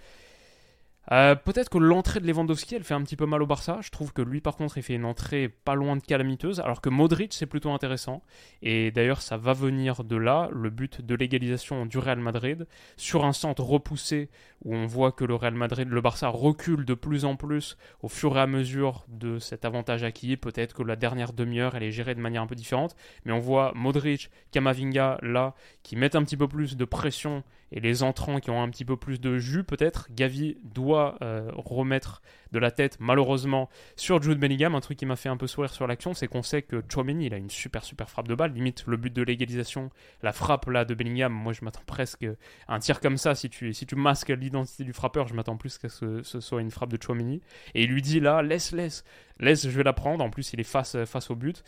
Euh, 1.11 1.33
peut-être 1.35 1.69
que 1.69 1.79
l'entrée 1.79 2.19
de 2.19 2.27
Lewandowski, 2.27 2.75
elle 2.75 2.83
fait 2.83 2.93
un 2.93 3.01
petit 3.01 3.15
peu 3.15 3.25
mal 3.25 3.41
au 3.41 3.47
Barça. 3.47 3.79
Je 3.81 3.89
trouve 3.89 4.13
que 4.13 4.21
lui, 4.21 4.41
par 4.41 4.55
contre, 4.55 4.77
il 4.77 4.83
fait 4.83 4.93
une 4.93 5.05
entrée 5.05 5.49
pas 5.49 5.73
loin 5.73 5.95
de 5.95 6.01
calamiteuse, 6.01 6.59
alors 6.59 6.81
que 6.81 6.89
Modric, 6.89 7.33
c'est 7.33 7.47
plutôt 7.47 7.71
intéressant. 7.71 8.21
Et 8.61 8.91
d'ailleurs, 8.91 9.21
ça 9.21 9.37
va 9.37 9.53
venir 9.53 10.03
de 10.03 10.15
là, 10.15 10.49
le 10.51 10.69
but 10.69 11.01
de 11.01 11.15
l'égalisation 11.15 11.85
du 11.85 11.97
Real 11.97 12.19
Madrid, 12.19 12.67
sur 12.95 13.25
un 13.25 13.33
centre 13.33 13.63
repoussé, 13.63 14.29
où 14.63 14.75
on 14.75 14.85
voit 14.85 15.11
que 15.11 15.25
le 15.25 15.35
Real 15.35 15.55
Madrid, 15.55 15.87
le 15.89 16.01
Barça 16.01 16.27
recule 16.27 16.85
de 16.85 16.93
plus 16.93 17.25
en 17.25 17.35
plus 17.35 17.77
au 18.01 18.07
fur 18.07 18.37
et 18.37 18.41
à 18.41 18.47
mesure 18.47 19.05
de 19.07 19.39
cet 19.39 19.65
avantage 19.65 20.03
acquis. 20.03 20.37
Peut-être 20.37 20.75
que 20.75 20.83
la 20.83 20.95
dernière 20.95 21.33
demi-heure, 21.33 21.75
elle 21.75 21.83
est 21.83 21.91
gérée 21.91 22.13
de 22.13 22.21
manière 22.21 22.43
un 22.43 22.47
peu 22.47 22.55
différente. 22.55 22.95
Mais 23.25 23.31
on 23.31 23.39
voit 23.39 23.71
Modric, 23.73 24.29
Kamavinga, 24.51 25.17
là, 25.21 25.55
qui 25.81 25.95
mettent 25.95 26.15
un 26.15 26.23
petit 26.23 26.37
peu 26.37 26.47
plus 26.47 26.77
de 26.77 26.85
pression 26.85 27.43
et 27.71 27.79
les 27.79 28.03
entrants 28.03 28.39
qui 28.39 28.49
ont 28.49 28.61
un 28.61 28.69
petit 28.69 28.85
peu 28.85 28.97
plus 28.97 29.19
de 29.19 29.37
jus 29.37 29.63
peut-être. 29.63 30.07
Gavi 30.11 30.57
doit 30.63 30.98
euh, 31.21 31.51
remettre 31.55 32.21
de 32.51 32.59
la 32.59 32.71
tête 32.71 32.97
malheureusement 32.99 33.69
sur 33.95 34.21
Jude 34.21 34.39
Bellingham. 34.39 34.75
Un 34.75 34.81
truc 34.81 34.97
qui 34.97 35.05
m'a 35.05 35.15
fait 35.15 35.29
un 35.29 35.37
peu 35.37 35.47
sourire 35.47 35.71
sur 35.71 35.87
l'action, 35.87 36.13
c'est 36.13 36.27
qu'on 36.27 36.43
sait 36.43 36.61
que 36.61 36.83
Chouameni 36.87 37.27
il 37.27 37.33
a 37.33 37.37
une 37.37 37.49
super 37.49 37.83
super 37.83 38.09
frappe 38.09 38.27
de 38.27 38.35
balle, 38.35 38.53
limite 38.53 38.83
le 38.87 38.97
but 38.97 39.13
de 39.13 39.21
l'égalisation, 39.21 39.89
la 40.23 40.31
frappe 40.31 40.65
là 40.67 40.85
de 40.85 40.93
Bellingham. 40.93 41.31
Moi 41.31 41.53
je 41.53 41.63
m'attends 41.63 41.83
presque 41.85 42.25
à 42.67 42.75
un 42.75 42.79
tir 42.79 42.99
comme 42.99 43.17
ça 43.17 43.35
si 43.35 43.49
tu 43.49 43.73
si 43.73 43.85
tu 43.85 43.95
masques 43.95 44.29
l'identité 44.29 44.83
du 44.83 44.93
frappeur, 44.93 45.27
je 45.27 45.33
m'attends 45.33 45.57
plus 45.57 45.77
qu'à 45.77 45.89
ce 45.89 46.19
que 46.19 46.23
ce 46.23 46.39
soit 46.39 46.61
une 46.61 46.71
frappe 46.71 46.91
de 46.91 47.01
Chouameni. 47.01 47.41
Et 47.75 47.83
il 47.83 47.89
lui 47.89 48.01
dit 48.01 48.19
là 48.19 48.41
laisse 48.41 48.71
laisse 48.71 49.03
laisse 49.39 49.63
je 49.67 49.77
vais 49.77 49.83
la 49.83 49.93
prendre. 49.93 50.23
En 50.23 50.29
plus 50.29 50.53
il 50.53 50.59
est 50.59 50.63
face 50.63 50.97
face 51.05 51.29
au 51.29 51.35
but. 51.35 51.63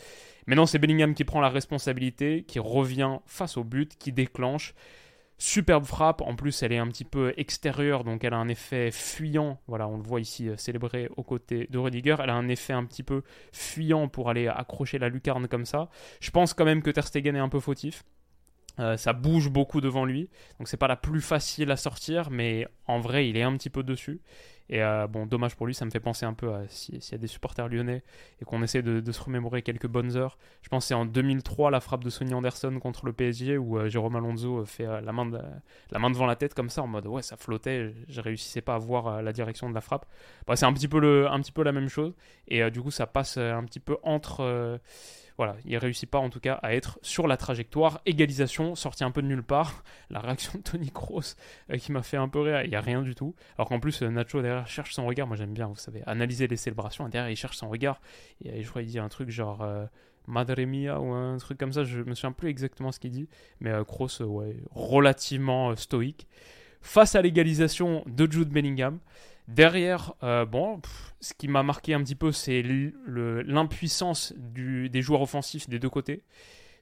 Mais 0.47 0.55
non 0.55 0.65
c'est 0.65 0.79
Bellingham 0.79 1.13
qui 1.13 1.23
prend 1.23 1.41
la 1.41 1.49
responsabilité, 1.49 2.43
qui 2.47 2.59
revient 2.59 3.17
face 3.25 3.57
au 3.57 3.63
but, 3.63 3.97
qui 3.97 4.11
déclenche. 4.11 4.73
Superbe 5.43 5.85
frappe, 5.85 6.21
en 6.21 6.35
plus 6.35 6.61
elle 6.61 6.71
est 6.71 6.77
un 6.77 6.85
petit 6.85 7.03
peu 7.03 7.33
extérieure, 7.35 8.03
donc 8.03 8.23
elle 8.23 8.35
a 8.35 8.37
un 8.37 8.47
effet 8.47 8.91
fuyant. 8.91 9.59
Voilà, 9.65 9.87
on 9.87 9.97
le 9.97 10.03
voit 10.03 10.19
ici 10.19 10.47
euh, 10.47 10.55
célébré 10.55 11.09
aux 11.17 11.23
côtés 11.23 11.67
de 11.71 11.79
Rudiger. 11.79 12.15
Elle 12.19 12.29
a 12.29 12.35
un 12.35 12.47
effet 12.47 12.73
un 12.73 12.85
petit 12.85 13.01
peu 13.01 13.23
fuyant 13.51 14.07
pour 14.07 14.29
aller 14.29 14.47
accrocher 14.47 14.99
la 14.99 15.09
lucarne 15.09 15.47
comme 15.47 15.65
ça. 15.65 15.89
Je 16.19 16.29
pense 16.29 16.53
quand 16.53 16.63
même 16.63 16.83
que 16.83 16.91
Ter 16.91 17.07
Stegen 17.07 17.35
est 17.35 17.39
un 17.39 17.49
peu 17.49 17.59
fautif. 17.59 18.03
Euh, 18.81 18.97
ça 18.97 19.13
bouge 19.13 19.49
beaucoup 19.49 19.79
devant 19.79 20.05
lui, 20.05 20.27
donc 20.57 20.67
c'est 20.67 20.77
pas 20.77 20.87
la 20.87 20.95
plus 20.95 21.21
facile 21.21 21.69
à 21.71 21.77
sortir, 21.77 22.31
mais 22.31 22.67
en 22.87 22.99
vrai 22.99 23.29
il 23.29 23.37
est 23.37 23.43
un 23.43 23.55
petit 23.55 23.69
peu 23.69 23.83
dessus. 23.83 24.21
Et 24.69 24.81
euh, 24.81 25.05
bon, 25.05 25.25
dommage 25.25 25.57
pour 25.57 25.67
lui, 25.67 25.73
ça 25.75 25.83
me 25.83 25.91
fait 25.91 25.99
penser 25.99 26.25
un 26.25 26.33
peu 26.33 26.53
à 26.53 26.65
s'il 26.69 26.95
y 26.95 27.13
a 27.13 27.17
des 27.17 27.27
supporters 27.27 27.67
lyonnais 27.67 28.03
et 28.41 28.45
qu'on 28.45 28.63
essaie 28.63 28.81
de, 28.81 29.11
se 29.11 29.21
remémorer 29.21 29.61
quelques 29.61 29.87
bonnes 29.87 30.15
heures. 30.15 30.37
Je 30.61 30.69
pense 30.69 30.85
c'est 30.85 30.93
en 30.93 31.05
2003 31.05 31.69
la 31.71 31.81
frappe 31.81 32.05
de 32.05 32.09
Sonny 32.09 32.33
Anderson 32.33 32.79
contre 32.79 33.05
le 33.05 33.11
PSG 33.11 33.57
où 33.57 33.77
euh, 33.77 33.89
Jérôme 33.89 34.15
Alonso 34.15 34.65
fait 34.65 34.85
la, 34.85 35.11
main 35.11 35.25
devant 36.09 36.25
la 36.25 36.35
tête 36.37 36.53
comme 36.53 36.69
ça 36.69 36.81
en 36.81 36.87
mode 36.87 37.05
ouais, 37.05 37.21
ça 37.21 37.35
flottait, 37.35 37.93
je 38.07 38.21
réussissais 38.21 38.61
pas 38.61 38.75
à 38.75 38.79
voir 38.79 39.21
la 39.21 39.33
direction 39.33 39.69
de 39.69 39.75
la 39.75 39.81
frappe. 39.81 40.05
Bah, 40.47 40.55
c'est 40.55 40.65
un, 40.65 40.69
un 40.69 40.73
petit 40.73 40.87
peu 40.87 41.63
la 41.63 41.71
même 41.73 41.89
chose 41.89 42.13
et 42.47 42.71
du 42.71 42.81
coup 42.81 42.91
ça 42.91 43.05
passe 43.05 43.37
un 43.37 43.63
petit 43.65 43.81
peu 43.81 43.97
entre 44.03 44.79
voilà, 45.37 45.55
il 45.65 45.77
réussit 45.77 46.09
pas 46.09 46.19
en 46.19 46.29
tout 46.29 46.39
cas 46.39 46.55
à 46.55 46.73
être 46.73 46.99
sur 47.01 47.27
la 47.27 47.37
trajectoire. 47.37 48.01
Égalisation, 48.05 48.75
sorti 48.75 49.03
un 49.03 49.11
peu 49.11 49.21
de 49.21 49.27
nulle 49.27 49.43
part. 49.43 49.83
La 50.09 50.19
réaction 50.19 50.53
de 50.57 50.63
Tony 50.63 50.91
Kroos 50.91 51.35
euh, 51.69 51.77
qui 51.77 51.91
m'a 51.91 52.03
fait 52.03 52.17
un 52.17 52.27
peu 52.27 52.41
rire, 52.41 52.63
il 52.63 52.69
n'y 52.69 52.75
a 52.75 52.81
rien 52.81 53.01
du 53.01 53.15
tout. 53.15 53.35
Alors 53.57 53.69
qu'en 53.69 53.79
plus, 53.79 54.01
euh, 54.01 54.09
Nacho 54.09 54.41
derrière 54.41 54.67
cherche 54.67 54.93
son 54.93 55.05
regard. 55.05 55.27
Moi 55.27 55.37
j'aime 55.37 55.53
bien, 55.53 55.67
vous 55.67 55.75
savez, 55.75 56.03
analyser 56.05 56.47
les 56.47 56.57
célébrations. 56.57 57.07
Derrière, 57.09 57.29
il 57.29 57.35
cherche 57.35 57.57
son 57.57 57.69
regard. 57.69 58.01
Et 58.43 58.49
euh, 58.49 58.63
je 58.63 58.69
crois 58.69 58.81
qu'il 58.81 58.91
dit 58.91 58.99
un 58.99 59.09
truc 59.09 59.29
genre. 59.29 59.65
Madre 60.27 60.61
mia 60.65 60.99
ou 60.99 61.11
un 61.11 61.35
truc 61.37 61.57
comme 61.57 61.73
ça, 61.73 61.83
je 61.83 61.99
me 62.01 62.13
souviens 62.13 62.31
plus 62.31 62.47
exactement 62.47 62.91
ce 62.91 62.99
qu'il 62.99 63.09
dit, 63.09 63.27
mais 63.59 63.71
Kroos, 63.87 64.21
ouais, 64.21 64.55
relativement 64.69 65.75
stoïque. 65.75 66.27
Face 66.79 67.15
à 67.15 67.23
l'égalisation 67.23 68.03
de 68.05 68.31
Jude 68.31 68.49
Bellingham, 68.49 68.99
Derrière, 69.47 70.13
bon, 70.47 70.81
ce 71.19 71.33
qui 71.33 71.47
m'a 71.47 71.63
marqué 71.63 71.93
un 71.93 72.01
petit 72.03 72.15
peu, 72.15 72.31
c'est 72.31 72.63
l'impuissance 73.05 74.33
des 74.37 75.01
joueurs 75.01 75.21
offensifs 75.21 75.67
des 75.67 75.79
deux 75.79 75.89
côtés. 75.89 76.23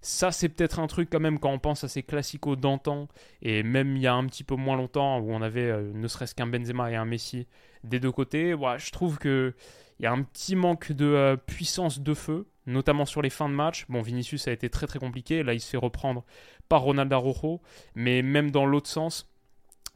Ça, 0.01 0.31
c'est 0.31 0.47
peut-être 0.47 0.79
un 0.79 0.87
truc 0.87 1.09
quand 1.11 1.19
même 1.19 1.39
quand 1.39 1.51
on 1.51 1.59
pense 1.59 1.83
à 1.83 1.89
ces 1.89 2.03
classicos 2.03 2.57
d'antan, 2.57 3.09
et 3.41 3.63
même 3.63 3.97
il 3.97 4.01
y 4.01 4.07
a 4.07 4.13
un 4.13 4.25
petit 4.27 4.45
peu 4.45 4.55
moins 4.55 4.77
longtemps, 4.77 5.19
où 5.19 5.31
on 5.31 5.41
avait 5.41 5.69
euh, 5.69 5.91
ne 5.93 6.07
serait-ce 6.07 6.33
qu'un 6.33 6.47
Benzema 6.47 6.89
et 6.89 6.95
un 6.95 7.03
Messi 7.05 7.47
des 7.83 7.99
deux 7.99 8.11
côtés. 8.11 8.55
je 8.77 8.91
trouve 8.91 9.19
qu'il 9.19 9.53
y 9.99 10.05
a 10.05 10.11
un 10.11 10.23
petit 10.23 10.55
manque 10.55 10.93
de 10.93 11.05
euh, 11.05 11.35
puissance 11.35 11.99
de 11.99 12.13
feu, 12.13 12.47
notamment 12.65 13.05
sur 13.05 13.21
les 13.21 13.29
fins 13.29 13.49
de 13.49 13.53
match. 13.53 13.85
Bon, 13.89 14.01
Vinicius 14.01 14.47
a 14.47 14.53
été 14.53 14.69
très 14.69 14.87
très 14.87 14.99
compliqué, 14.99 15.43
là 15.43 15.53
il 15.53 15.59
se 15.59 15.69
fait 15.69 15.77
reprendre 15.77 16.23
par 16.69 16.81
Ronaldo 16.81 17.15
Araujo, 17.15 17.61
mais 17.93 18.21
même 18.21 18.51
dans 18.51 18.65
l'autre 18.65 18.87
sens, 18.87 19.29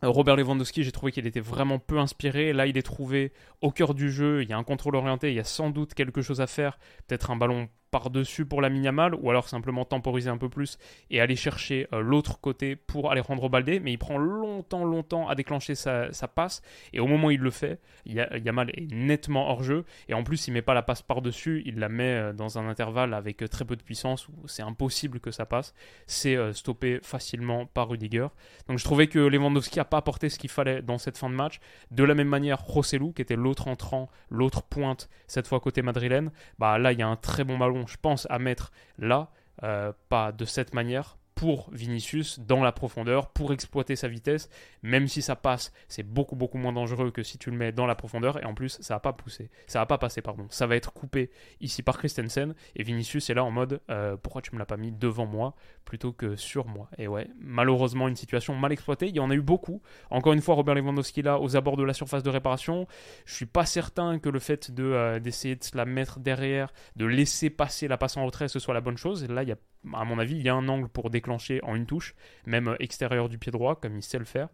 Robert 0.03 0.36
Lewandowski, 0.36 0.83
j'ai 0.83 0.91
trouvé 0.91 1.12
qu'il 1.12 1.25
était 1.27 1.39
vraiment 1.39 1.79
peu 1.79 1.98
inspiré. 1.98 2.53
Là, 2.53 2.67
il 2.67 2.77
est 2.77 2.83
trouvé 2.83 3.31
au 3.62 3.72
cœur 3.72 3.93
du 3.93 4.12
jeu. 4.12 4.43
Il 4.43 4.50
y 4.50 4.53
a 4.53 4.57
un 4.57 4.63
contrôle 4.63 4.95
orienté. 4.95 5.29
Il 5.29 5.36
y 5.36 5.39
a 5.39 5.45
sans 5.45 5.69
doute 5.69 5.93
quelque 5.93 6.22
chose 6.22 6.41
à 6.41 6.48
faire. 6.48 6.77
Peut-être 7.07 7.31
un 7.31 7.36
ballon 7.36 7.69
par-dessus 7.93 8.47
pour 8.47 8.59
la 8.59 8.69
Miniamal, 8.69 9.13
ou 9.13 9.29
alors 9.29 9.47
simplement 9.47 9.85
temporiser 9.85 10.27
un 10.27 10.39
peu 10.39 10.50
plus 10.50 10.79
et 11.12 11.21
aller 11.21 11.35
chercher 11.35 11.88
euh, 11.93 12.01
l'autre 12.01 12.41
côté 12.41 12.75
pour 12.75 13.12
aller 13.12 13.21
rendre 13.21 13.50
Baldé, 13.50 13.79
mais 13.79 13.91
il 13.91 14.00
prend 14.00 14.17
longtemps, 14.17 14.83
longtemps 14.83 15.29
à 15.29 15.35
déclencher 15.35 15.75
sa, 15.75 16.09
passe, 16.33 16.63
et 16.91 17.00
au 17.00 17.05
moment 17.05 17.27
où 17.27 17.31
il 17.31 17.39
le 17.39 17.51
fait, 17.51 17.79
Yamal 18.07 18.71
est 18.71 18.91
nettement 18.91 19.47
hors 19.47 19.62
jeu, 19.62 19.85
et 20.09 20.15
en 20.15 20.23
plus 20.23 20.47
il 20.47 20.53
met 20.53 20.63
pas 20.63 20.73
la 20.73 20.81
passe 20.81 21.03
par-dessus, 21.03 21.62
il 21.67 21.77
la 21.77 21.88
met 21.88 22.15
euh, 22.15 22.33
dans 22.33 22.57
un 22.57 22.67
intervalle 22.67 23.13
avec 23.13 23.43
euh, 23.43 23.47
très 23.47 23.63
peu 23.63 23.75
de 23.75 23.83
puissance, 23.83 24.27
où 24.27 24.47
c'est 24.47 24.63
impossible 24.63 25.19
que 25.19 25.29
ça 25.29 25.45
passe, 25.45 25.75
c'est 26.07 26.35
stoppé 26.53 27.00
facilement 27.03 27.67
par 27.67 27.89
Rudiger. 27.89 28.27
Donc 28.67 28.79
je 28.79 28.83
trouvais 28.83 29.05
que 29.05 29.19
Lewandowski 29.19 29.79
a 29.79 29.85
pas 29.85 29.97
apporté 29.97 30.29
ce 30.29 30.39
qu'il 30.39 30.50
fallait 30.50 30.81
dans 30.81 30.97
cette 30.97 31.19
fin 31.19 31.29
de 31.29 31.35
match, 31.35 31.59
de 31.91 32.03
la 32.03 32.15
même 32.15 32.27
manière 32.27 32.59
Rossellou, 32.59 33.12
qui 33.13 33.21
était 33.21 33.35
l'autre 33.35 33.67
entrant, 33.67 34.09
l'autre 34.31 34.63
pointe, 34.63 35.09
cette 35.27 35.47
fois 35.47 35.59
côté 35.59 35.83
madrilène, 35.83 36.31
bah 36.57 36.79
là 36.79 36.91
il 36.91 36.97
y 36.97 37.03
a 37.03 37.07
un 37.07 37.17
très 37.17 37.43
bon 37.43 37.59
ballon 37.59 37.82
je 37.87 37.97
pense, 37.97 38.27
à 38.29 38.39
mettre 38.39 38.71
là, 38.97 39.29
euh, 39.63 39.91
pas 40.09 40.31
de 40.31 40.45
cette 40.45 40.73
manière, 40.73 41.17
pour 41.35 41.69
Vinicius 41.71 42.39
dans 42.39 42.61
la 42.61 42.71
profondeur, 42.71 43.29
pour 43.29 43.53
exploiter 43.53 43.95
sa 43.95 44.07
vitesse, 44.07 44.49
même 44.81 45.07
si 45.07 45.21
ça 45.21 45.35
passe, 45.35 45.73
c'est 45.87 46.03
beaucoup 46.03 46.35
beaucoup 46.35 46.57
moins 46.57 46.73
dangereux 46.73 47.11
que 47.11 47.23
si 47.23 47.37
tu 47.37 47.51
le 47.51 47.57
mets 47.57 47.71
dans 47.71 47.85
la 47.85 47.95
profondeur, 47.95 48.41
et 48.41 48.45
en 48.45 48.53
plus 48.53 48.77
ça 48.81 48.95
va 48.95 48.99
pas 48.99 49.13
pousser, 49.13 49.49
ça 49.67 49.79
va 49.79 49.85
pas 49.85 49.97
passer, 49.97 50.21
pardon, 50.21 50.45
ça 50.49 50.67
va 50.67 50.75
être 50.75 50.93
coupé 50.93 51.31
ici 51.61 51.83
par 51.83 51.97
Christensen, 51.97 52.53
et 52.75 52.83
Vinicius 52.83 53.29
est 53.29 53.33
là 53.33 53.43
en 53.43 53.51
mode, 53.51 53.81
euh, 53.89 54.15
pourquoi 54.17 54.41
tu 54.41 54.53
me 54.53 54.59
l'as 54.59 54.65
pas 54.65 54.77
mis 54.77 54.91
devant 54.91 55.25
moi 55.25 55.55
plutôt 55.85 56.13
que 56.13 56.35
sur 56.35 56.67
moi? 56.67 56.89
Et 56.97 57.07
ouais, 57.07 57.27
malheureusement 57.39 58.07
une 58.07 58.15
situation 58.15 58.55
mal 58.55 58.71
exploitée, 58.71 59.07
il 59.07 59.15
y 59.15 59.19
en 59.19 59.29
a 59.29 59.35
eu 59.35 59.41
beaucoup, 59.41 59.81
encore 60.09 60.33
une 60.33 60.41
fois 60.41 60.55
Robert 60.55 60.75
Lewandowski 60.75 61.21
là 61.21 61.39
aux 61.39 61.55
abords 61.55 61.77
de 61.77 61.83
la 61.83 61.93
surface 61.93 62.23
de 62.23 62.29
réparation, 62.29 62.87
je 63.25 63.33
suis 63.33 63.45
pas 63.45 63.65
certain 63.65 64.19
que 64.19 64.29
le 64.29 64.39
fait 64.39 64.71
de 64.71 64.83
euh, 64.83 65.19
d'essayer 65.19 65.55
de 65.55 65.63
se 65.63 65.75
la 65.75 65.85
mettre 65.85 66.19
derrière, 66.19 66.73
de 66.95 67.05
laisser 67.05 67.49
passer 67.49 67.87
la 67.87 67.97
passe 67.97 68.17
en 68.17 68.25
retrait, 68.25 68.47
ce 68.47 68.59
soit 68.59 68.73
la 68.73 68.81
bonne 68.81 68.97
chose, 68.97 69.27
là 69.29 69.43
il 69.43 69.49
y 69.49 69.51
a 69.51 69.57
à 69.93 70.05
mon 70.05 70.19
avis, 70.19 70.35
il 70.35 70.43
y 70.43 70.49
a 70.49 70.55
un 70.55 70.67
angle 70.69 70.87
pour 70.87 71.09
déclencher 71.09 71.59
en 71.63 71.75
une 71.75 71.85
touche, 71.85 72.15
même 72.45 72.75
extérieur 72.79 73.29
du 73.29 73.37
pied 73.37 73.51
droit, 73.51 73.75
comme 73.75 73.97
il 73.97 74.03
sait 74.03 74.19
le 74.19 74.25
faire. 74.25 74.49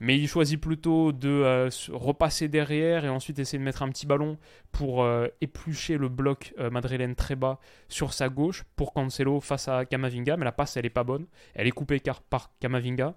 Mais 0.00 0.18
il 0.18 0.28
choisit 0.28 0.60
plutôt 0.60 1.12
de 1.12 1.28
euh, 1.28 1.70
repasser 1.92 2.48
derrière 2.48 3.04
et 3.04 3.08
ensuite 3.08 3.38
essayer 3.38 3.58
de 3.58 3.64
mettre 3.64 3.82
un 3.82 3.88
petit 3.88 4.06
ballon 4.06 4.38
pour 4.72 5.04
euh, 5.04 5.28
éplucher 5.40 5.96
le 5.98 6.08
bloc 6.08 6.52
euh, 6.58 6.68
madrilène 6.68 7.14
très 7.14 7.36
bas 7.36 7.60
sur 7.88 8.12
sa 8.12 8.28
gauche 8.28 8.64
pour 8.76 8.92
Cancelo 8.92 9.40
face 9.40 9.68
à 9.68 9.84
Kamavinga. 9.84 10.36
Mais 10.36 10.44
la 10.44 10.52
passe, 10.52 10.76
elle 10.76 10.86
est 10.86 10.90
pas 10.90 11.04
bonne. 11.04 11.26
Elle 11.54 11.66
est 11.66 11.72
coupée 11.72 12.02
par 12.28 12.50
Kamavinga. 12.58 13.14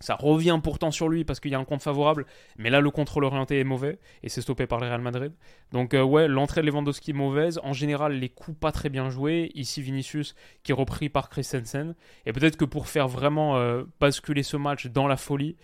Ça 0.00 0.14
revient 0.14 0.60
pourtant 0.62 0.90
sur 0.90 1.08
lui 1.08 1.24
parce 1.24 1.40
qu'il 1.40 1.50
y 1.50 1.54
a 1.54 1.58
un 1.58 1.64
compte 1.64 1.82
favorable, 1.82 2.24
mais 2.56 2.70
là 2.70 2.80
le 2.80 2.90
contrôle 2.90 3.24
orienté 3.24 3.58
est 3.58 3.64
mauvais 3.64 3.98
et 4.22 4.28
c'est 4.28 4.40
stoppé 4.40 4.66
par 4.66 4.78
le 4.78 4.86
Real 4.86 5.00
Madrid. 5.00 5.32
Donc 5.72 5.94
euh, 5.94 6.02
ouais, 6.02 6.28
l'entrée 6.28 6.60
de 6.62 6.66
Lewandowski 6.66 7.10
est 7.10 7.14
mauvaise. 7.14 7.60
En 7.64 7.72
général, 7.72 8.12
les 8.12 8.28
coups 8.28 8.58
pas 8.58 8.72
très 8.72 8.90
bien 8.90 9.10
joués. 9.10 9.50
Ici 9.54 9.82
Vinicius 9.82 10.34
qui 10.62 10.72
est 10.72 10.74
repris 10.74 11.08
par 11.08 11.28
Christensen. 11.30 11.94
Et 12.26 12.32
peut-être 12.32 12.56
que 12.56 12.64
pour 12.64 12.88
faire 12.88 13.08
vraiment 13.08 13.56
euh, 13.56 13.84
basculer 14.00 14.42
ce 14.42 14.56
match 14.56 14.86
dans 14.86 15.08
la 15.08 15.16
folie, 15.16 15.56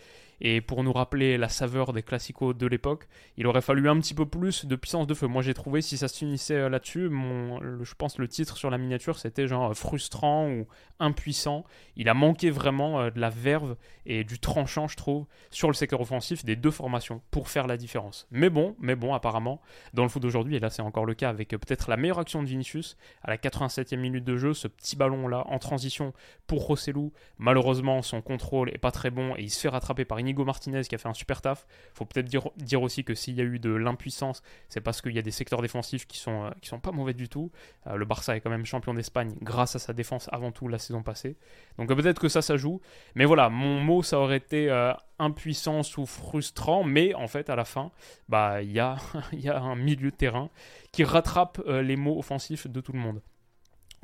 et 0.47 0.61
pour 0.61 0.85
nous 0.85 0.93
rappeler 0.93 1.39
la 1.39 1.49
saveur 1.49 1.95
des 1.95 2.03
classicos 2.03 2.55
de 2.55 2.67
l'époque, 2.67 3.09
il 3.39 3.47
aurait 3.47 3.63
fallu 3.63 3.89
un 3.89 3.99
petit 3.99 4.13
peu 4.13 4.27
plus 4.27 4.67
de 4.67 4.77
puissance 4.77 5.07
de 5.07 5.15
feu. 5.15 5.27
Moi 5.27 5.41
j'ai 5.41 5.55
trouvé, 5.55 5.81
si 5.81 5.97
ça 5.97 6.07
se 6.07 6.19
finissait 6.19 6.55
euh, 6.57 6.69
là-dessus, 6.69 7.11
je 7.11 7.95
pense 7.95 8.19
le 8.19 8.29
titre 8.29 8.59
sur 8.59 8.69
la 8.69 8.77
miniature 8.77 9.19
c'était 9.19 9.49
genre 9.49 9.71
euh, 9.71 9.75
frustrant 9.75 10.51
ou 10.51 10.67
impuissant. 11.01 11.65
Il 11.97 12.11
a 12.11 12.15
manqué 12.15 12.51
vraiment 12.51 13.01
euh, 13.01 13.11
de 13.11 13.21
la 13.21 13.31
verve 13.31 13.77
et 14.05 14.23
du 14.23 14.39
tranchant, 14.39 14.87
je 14.87 14.99
trouve, 14.99 15.25
sur 15.51 15.69
le 15.69 15.75
secteur 15.75 16.03
offensif 16.03 16.45
des 16.45 16.57
deux 16.57 16.71
formations 16.71 17.23
pour 17.31 17.49
faire 17.49 17.67
la 17.67 17.79
différence. 17.79 18.29
Mais 18.31 18.51
bon, 18.51 18.77
mais 18.79 18.97
bon, 18.97 19.15
apparemment, 19.15 19.63
dans 19.95 20.03
le 20.03 20.11
foot 20.11 20.21
d'aujourd'hui, 20.21 20.57
et 20.57 20.61
là 20.61 20.69
c'est 20.69 20.83
encore 20.83 21.07
le 21.07 21.15
cas 21.15 21.31
avec 21.31 21.49
peut-être 21.49 21.89
la 21.89 21.97
meilleure 21.97 22.19
action 22.19 22.43
de 22.43 22.49
Vinicius, 22.49 22.99
à 23.23 23.31
la 23.31 23.39
87e 23.39 23.97
minute 23.97 24.25
de 24.25 24.37
jeu, 24.37 24.53
ce 24.53 24.69
petit 24.69 24.95
ballon-là 24.95 25.45
en 25.47 25.59
transition 25.59 26.13
pour 26.47 26.67
Rossellou. 26.67 27.15
Malheureusement, 27.39 28.03
son 28.03 28.21
contrôle 28.21 28.69
est 28.69 28.79
pas 28.79 28.91
très 28.91 29.11
bon 29.11 29.35
et 29.37 29.45
il 29.45 29.51
se 29.51 29.61
fait 29.61 29.71
rattraper 29.71 30.05
par 30.05 30.19
Martinez 30.43 30.83
qui 30.83 30.95
a 30.95 30.99
fait 30.99 31.09
un 31.09 31.14
super 31.14 31.41
taf. 31.41 31.67
Faut 31.95 32.05
peut-être 32.05 32.26
dire, 32.26 32.49
dire, 32.57 32.83
aussi 32.83 33.05
que 33.05 33.14
s'il 33.14 33.35
y 33.35 33.41
a 33.41 33.45
eu 33.45 33.59
de 33.59 33.71
l'impuissance, 33.71 34.43
c'est 34.69 34.81
parce 34.81 35.00
qu'il 35.00 35.12
y 35.12 35.19
a 35.19 35.23
des 35.23 35.31
secteurs 35.31 35.62
défensifs 35.62 36.07
qui 36.07 36.19
sont, 36.19 36.45
euh, 36.45 36.50
qui 36.61 36.69
sont 36.69 36.81
pas 36.81 36.93
mauvais 36.93 37.14
du 37.14 37.29
tout. 37.29 37.50
Euh, 37.87 37.97
le 37.97 38.05
Barça 38.05 38.37
est 38.37 38.41
quand 38.41 38.50
même 38.50 38.67
champion 38.67 38.95
d'Espagne 38.95 39.35
grâce 39.43 39.76
à 39.76 39.79
sa 39.79 39.93
défense 39.93 40.29
avant 40.33 40.50
tout 40.50 40.69
la 40.69 40.79
saison 40.79 41.03
passée. 41.03 41.37
Donc 41.79 41.91
euh, 41.91 41.95
peut-être 41.95 42.21
que 42.21 42.29
ça, 42.29 42.43
ça 42.43 42.57
joue. 42.57 42.81
Mais 43.14 43.25
voilà, 43.25 43.49
mon 43.49 43.81
mot, 43.81 44.03
ça 44.03 44.19
aurait 44.19 44.38
été 44.38 44.71
impuissance 45.19 45.97
ou 45.97 46.07
frustrant. 46.07 46.85
Mais 46.85 47.14
en 47.14 47.29
fait, 47.29 47.50
à 47.50 47.57
la 47.57 47.64
fin, 47.64 47.93
bah, 48.29 48.62
il 48.62 48.73
y, 48.73 48.81
a, 48.81 48.97
y 49.33 49.49
a 49.49 49.61
un 49.61 49.76
milieu 49.76 50.11
de 50.11 50.17
terrain 50.17 50.50
qui 50.93 51.05
rattrape 51.05 51.62
les 51.67 51.97
mots 51.97 52.19
offensifs 52.19 52.67
de 52.67 52.81
tout 52.81 52.93
le 52.93 52.99
monde. 52.99 53.21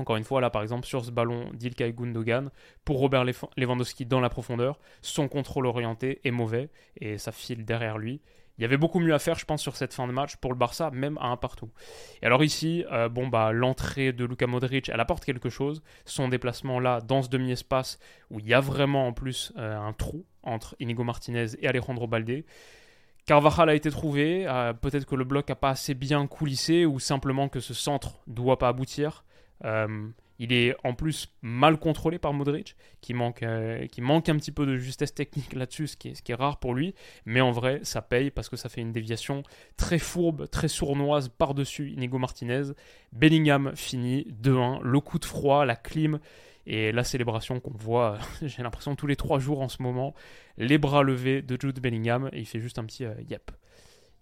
Encore 0.00 0.16
une 0.16 0.24
fois, 0.24 0.40
là 0.40 0.48
par 0.48 0.62
exemple, 0.62 0.86
sur 0.86 1.04
ce 1.04 1.10
ballon 1.10 1.50
d'Ilkay 1.52 1.92
Gundogan, 1.92 2.50
pour 2.86 3.00
Robert 3.00 3.24
Lewandowski 3.58 4.06
dans 4.06 4.20
la 4.20 4.30
profondeur, 4.30 4.80
son 5.02 5.28
contrôle 5.28 5.66
orienté 5.66 6.22
est 6.24 6.30
mauvais 6.30 6.70
et 6.96 7.18
ça 7.18 7.32
file 7.32 7.66
derrière 7.66 7.98
lui. 7.98 8.22
Il 8.56 8.62
y 8.62 8.64
avait 8.64 8.78
beaucoup 8.78 8.98
mieux 8.98 9.12
à 9.12 9.18
faire, 9.18 9.38
je 9.38 9.44
pense, 9.44 9.60
sur 9.60 9.76
cette 9.76 9.92
fin 9.92 10.06
de 10.06 10.12
match 10.12 10.36
pour 10.36 10.52
le 10.52 10.56
Barça, 10.56 10.90
même 10.90 11.18
à 11.18 11.26
un 11.26 11.36
partout. 11.36 11.70
Et 12.22 12.26
alors 12.26 12.42
ici, 12.42 12.84
euh, 12.90 13.10
bah 13.10 13.52
l'entrée 13.52 14.14
de 14.14 14.24
Luka 14.24 14.46
Modric, 14.46 14.88
elle 14.88 15.00
apporte 15.00 15.24
quelque 15.26 15.50
chose. 15.50 15.82
Son 16.06 16.28
déplacement 16.28 16.80
là, 16.80 17.02
dans 17.02 17.20
ce 17.20 17.28
demi-espace, 17.28 17.98
où 18.30 18.38
il 18.38 18.48
y 18.48 18.54
a 18.54 18.60
vraiment 18.60 19.06
en 19.06 19.12
plus 19.12 19.52
euh, 19.58 19.78
un 19.78 19.92
trou 19.92 20.24
entre 20.42 20.76
Inigo 20.80 21.04
Martinez 21.04 21.48
et 21.60 21.68
Alejandro 21.68 22.06
Balde. 22.06 22.44
Carvajal 23.26 23.68
a 23.68 23.74
été 23.74 23.90
trouvé, 23.90 24.46
euh, 24.46 24.72
peut-être 24.72 25.04
que 25.04 25.14
le 25.14 25.24
bloc 25.24 25.48
n'a 25.48 25.56
pas 25.56 25.70
assez 25.70 25.92
bien 25.92 26.26
coulissé, 26.26 26.86
ou 26.86 26.98
simplement 27.00 27.50
que 27.50 27.60
ce 27.60 27.74
centre 27.74 28.20
doit 28.26 28.58
pas 28.58 28.68
aboutir. 28.68 29.24
Euh, 29.64 30.08
il 30.40 30.54
est 30.54 30.74
en 30.84 30.94
plus 30.94 31.28
mal 31.42 31.78
contrôlé 31.78 32.18
par 32.18 32.32
Modric, 32.32 32.74
qui 33.02 33.12
manque, 33.12 33.42
euh, 33.42 33.86
qui 33.88 34.00
manque 34.00 34.30
un 34.30 34.36
petit 34.36 34.52
peu 34.52 34.64
de 34.64 34.76
justesse 34.76 35.14
technique 35.14 35.52
là-dessus, 35.52 35.86
ce, 35.86 35.96
qui 35.98 36.08
est, 36.08 36.34
rare 36.34 36.58
pour 36.58 36.74
lui. 36.74 36.94
Mais 37.26 37.42
en 37.42 37.50
vrai, 37.50 37.80
ça 37.82 38.00
paye 38.00 38.30
parce 38.30 38.48
que 38.48 38.56
ça 38.56 38.70
fait 38.70 38.80
une 38.80 38.90
déviation 38.90 39.42
très 39.76 39.98
fourbe, 39.98 40.48
très 40.48 40.68
sournoise 40.68 41.28
par-dessus 41.28 41.90
Inigo 41.90 42.16
Martinez. 42.16 42.72
Bellingham 43.12 43.72
finit 43.76 44.28
2-1. 44.42 44.80
Le 44.82 45.00
coup 45.00 45.18
de 45.18 45.26
froid, 45.26 45.66
la 45.66 45.76
clim 45.76 46.20
et 46.66 46.90
la 46.90 47.04
célébration 47.04 47.60
qu'on 47.60 47.76
voit, 47.76 48.16
j'ai 48.42 48.62
l'impression, 48.62 48.96
tous 48.96 49.06
les 49.06 49.16
trois 49.16 49.40
jours 49.40 49.60
en 49.60 49.68
ce 49.68 49.82
moment. 49.82 50.14
Les 50.56 50.78
bras 50.78 51.02
levés 51.02 51.42
de 51.42 51.58
Jude 51.60 51.80
Bellingham 51.80 52.30
et 52.32 52.40
il 52.40 52.46
fait 52.46 52.60
juste 52.60 52.78
un 52.78 52.86
petit 52.86 53.04
euh, 53.04 53.12
yep. 53.28 53.50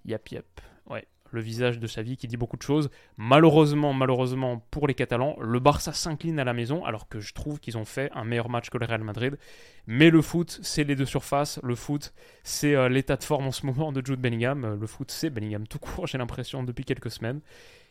Yep, 0.04 0.28
yep. 0.30 0.60
Ouais 0.90 1.06
le 1.30 1.40
visage 1.40 1.78
de 1.78 1.86
sa 1.86 2.02
vie 2.02 2.16
qui 2.16 2.26
dit 2.26 2.36
beaucoup 2.36 2.56
de 2.56 2.62
choses. 2.62 2.90
Malheureusement, 3.16 3.92
malheureusement 3.92 4.64
pour 4.70 4.86
les 4.86 4.94
Catalans, 4.94 5.36
le 5.40 5.60
Barça 5.60 5.92
s'incline 5.92 6.38
à 6.38 6.44
la 6.44 6.52
maison 6.52 6.84
alors 6.84 7.08
que 7.08 7.20
je 7.20 7.32
trouve 7.34 7.60
qu'ils 7.60 7.78
ont 7.78 7.84
fait 7.84 8.10
un 8.14 8.24
meilleur 8.24 8.48
match 8.48 8.70
que 8.70 8.78
le 8.78 8.86
Real 8.86 9.02
Madrid. 9.02 9.38
Mais 9.86 10.10
le 10.10 10.20
foot, 10.22 10.58
c'est 10.62 10.84
les 10.84 10.96
deux 10.96 11.06
surfaces. 11.06 11.60
Le 11.62 11.74
foot, 11.74 12.12
c'est 12.42 12.74
euh, 12.74 12.88
l'état 12.88 13.16
de 13.16 13.24
forme 13.24 13.46
en 13.46 13.52
ce 13.52 13.64
moment 13.64 13.92
de 13.92 14.04
Jude 14.04 14.20
Bellingham. 14.20 14.78
Le 14.78 14.86
foot, 14.86 15.10
c'est 15.10 15.30
Bellingham 15.30 15.66
tout 15.66 15.78
court, 15.78 16.06
j'ai 16.08 16.18
l'impression, 16.18 16.62
depuis 16.62 16.84
quelques 16.84 17.10
semaines. 17.10 17.40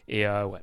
Et 0.07 0.25
euh, 0.25 0.45
ouais, 0.45 0.59
euh, 0.59 0.61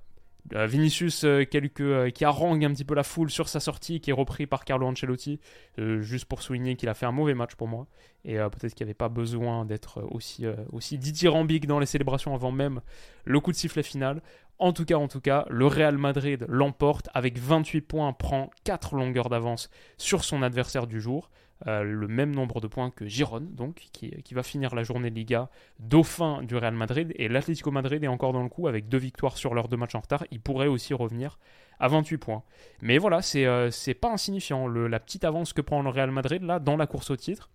Vinicius 0.52 1.24
euh, 1.24 1.44
euh, 1.80 2.10
qui 2.10 2.24
harangue 2.24 2.64
un 2.64 2.72
petit 2.72 2.84
peu 2.84 2.94
la 2.94 3.02
foule 3.02 3.30
sur 3.30 3.48
sa 3.48 3.60
sortie, 3.60 4.00
qui 4.00 4.10
est 4.10 4.14
repris 4.14 4.46
par 4.46 4.64
Carlo 4.64 4.86
Ancelotti, 4.86 5.40
juste 5.78 6.26
pour 6.26 6.42
souligner 6.42 6.76
qu'il 6.76 6.88
a 6.88 6.94
fait 6.94 7.06
un 7.06 7.12
mauvais 7.12 7.34
match 7.34 7.54
pour 7.54 7.68
moi. 7.68 7.86
Et 8.24 8.36
peut-être 8.36 8.74
qu'il 8.74 8.86
n'y 8.86 8.88
avait 8.88 8.94
pas 8.94 9.10
besoin 9.10 9.64
d'être 9.64 10.02
aussi, 10.10 10.46
aussi 10.72 10.98
dithyrambique 10.98 11.66
dans 11.66 11.78
les 11.78 11.86
célébrations 11.86 12.34
avant 12.34 12.52
même 12.52 12.80
le 13.24 13.40
coup 13.40 13.52
de 13.52 13.56
sifflet 13.56 13.82
final. 13.82 14.22
En 14.58 14.72
tout 14.72 14.84
cas, 14.84 14.96
en 14.96 15.08
tout 15.08 15.20
cas, 15.20 15.46
le 15.50 15.66
Real 15.66 15.98
Madrid 15.98 16.46
l'emporte 16.48 17.08
avec 17.12 17.38
28 17.38 17.80
points, 17.82 18.12
prend 18.12 18.50
4 18.64 18.94
longueurs 18.94 19.28
d'avance 19.28 19.68
sur 19.98 20.24
son 20.24 20.42
adversaire 20.42 20.86
du 20.86 21.00
jour. 21.00 21.30
Euh, 21.66 21.82
le 21.82 22.08
même 22.08 22.34
nombre 22.34 22.60
de 22.60 22.66
points 22.66 22.90
que 22.90 23.06
Giron, 23.06 23.40
donc, 23.40 23.86
qui, 23.92 24.34
va 24.34 24.42
finir 24.42 24.74
la 24.74 24.82
journée 24.82 25.10
de 25.10 25.14
Liga 25.14 25.48
dauphin 25.78 26.42
du 26.42 26.56
Real 26.56 26.74
Madrid. 26.74 27.12
Et 27.16 27.28
l'Atlético 27.28 27.70
Madrid 27.70 28.04
est 28.04 28.08
encore 28.08 28.34
dans 28.34 28.42
le 28.42 28.50
coup 28.50 28.68
avec 28.68 28.88
deux 28.88 28.98
victoires 28.98 29.38
sur 29.38 29.54
leurs 29.54 29.68
deux 29.68 29.78
matchs 29.78 29.94
en 29.94 30.00
retard. 30.00 30.24
Il 30.30 30.40
pourrait 30.40 30.66
aussi 30.66 30.92
revenir 30.92 31.38
à 31.80 31.88
28 31.88 32.18
points. 32.18 32.42
Mais 32.82 32.98
voilà, 32.98 33.22
c'est 33.22 33.46
euh, 33.46 33.70
pas 33.98 34.12
insignifiant. 34.12 34.68
la 34.68 35.00
petite 35.00 35.24
avance 35.24 35.52
que 35.54 35.62
prend 35.62 35.82
le 35.82 35.88
Real 35.88 36.10
Madrid 36.10 36.42
là 36.42 36.58
dans 36.58 36.76
la 36.76 36.86
course 36.86 37.10
au 37.10 37.16
titre, 37.16 37.48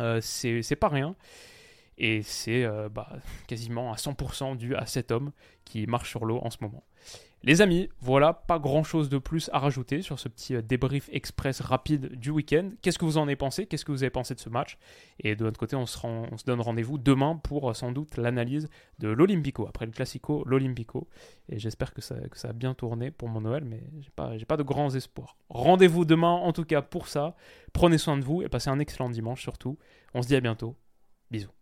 euh, 0.00 0.20
c'est 0.20 0.76
pas 0.76 0.88
rien. 0.88 1.16
Et 1.98 2.22
c'est 2.22 2.64
euh, 2.64 2.88
bah, 2.88 3.08
quasiment 3.46 3.92
à 3.92 3.96
100% 3.96 4.56
dû 4.56 4.74
à 4.74 4.86
cet 4.86 5.10
homme 5.10 5.32
qui 5.64 5.86
marche 5.86 6.10
sur 6.10 6.24
l'eau 6.24 6.38
en 6.42 6.50
ce 6.50 6.58
moment. 6.60 6.84
Les 7.44 7.60
amis, 7.60 7.88
voilà, 8.00 8.32
pas 8.32 8.60
grand 8.60 8.84
chose 8.84 9.08
de 9.08 9.18
plus 9.18 9.50
à 9.52 9.58
rajouter 9.58 10.00
sur 10.00 10.20
ce 10.20 10.28
petit 10.28 10.54
euh, 10.54 10.62
débrief 10.62 11.08
express 11.12 11.60
rapide 11.60 12.14
du 12.14 12.30
week-end. 12.30 12.70
Qu'est-ce 12.82 13.00
que 13.00 13.04
vous 13.04 13.18
en 13.18 13.24
avez 13.24 13.34
pensé? 13.34 13.66
Qu'est-ce 13.66 13.84
que 13.84 13.90
vous 13.90 14.04
avez 14.04 14.10
pensé 14.10 14.36
de 14.36 14.38
ce 14.38 14.48
match? 14.48 14.78
Et 15.18 15.34
de 15.34 15.42
notre 15.42 15.58
côté, 15.58 15.74
on 15.74 15.84
se, 15.84 15.98
on 16.06 16.36
se 16.36 16.44
donne 16.44 16.60
rendez-vous 16.60 16.98
demain 16.98 17.36
pour 17.42 17.68
euh, 17.68 17.74
sans 17.74 17.90
doute 17.90 18.16
l'analyse 18.16 18.68
de 19.00 19.08
l'Olympico, 19.08 19.66
après 19.66 19.86
le 19.86 19.92
Classico, 19.92 20.44
l'Olympico. 20.46 21.08
Et 21.48 21.58
j'espère 21.58 21.92
que 21.92 22.00
ça, 22.00 22.14
a 22.44 22.52
bien 22.52 22.74
tourné 22.74 23.10
pour 23.10 23.28
mon 23.28 23.40
Noël, 23.40 23.64
mais 23.64 23.82
j'ai 24.36 24.44
pas 24.44 24.56
de 24.56 24.62
grands 24.62 24.94
espoirs. 24.94 25.36
Rendez-vous 25.48 26.04
demain 26.04 26.30
en 26.30 26.52
tout 26.52 26.64
cas 26.64 26.80
pour 26.80 27.08
ça. 27.08 27.34
Prenez 27.72 27.98
soin 27.98 28.16
de 28.16 28.22
vous 28.22 28.42
et 28.42 28.48
passez 28.48 28.70
un 28.70 28.78
excellent 28.78 29.10
dimanche 29.10 29.42
surtout. 29.42 29.78
On 30.14 30.22
se 30.22 30.28
dit 30.28 30.36
à 30.36 30.40
bientôt. 30.40 30.76
Bisous. 31.32 31.61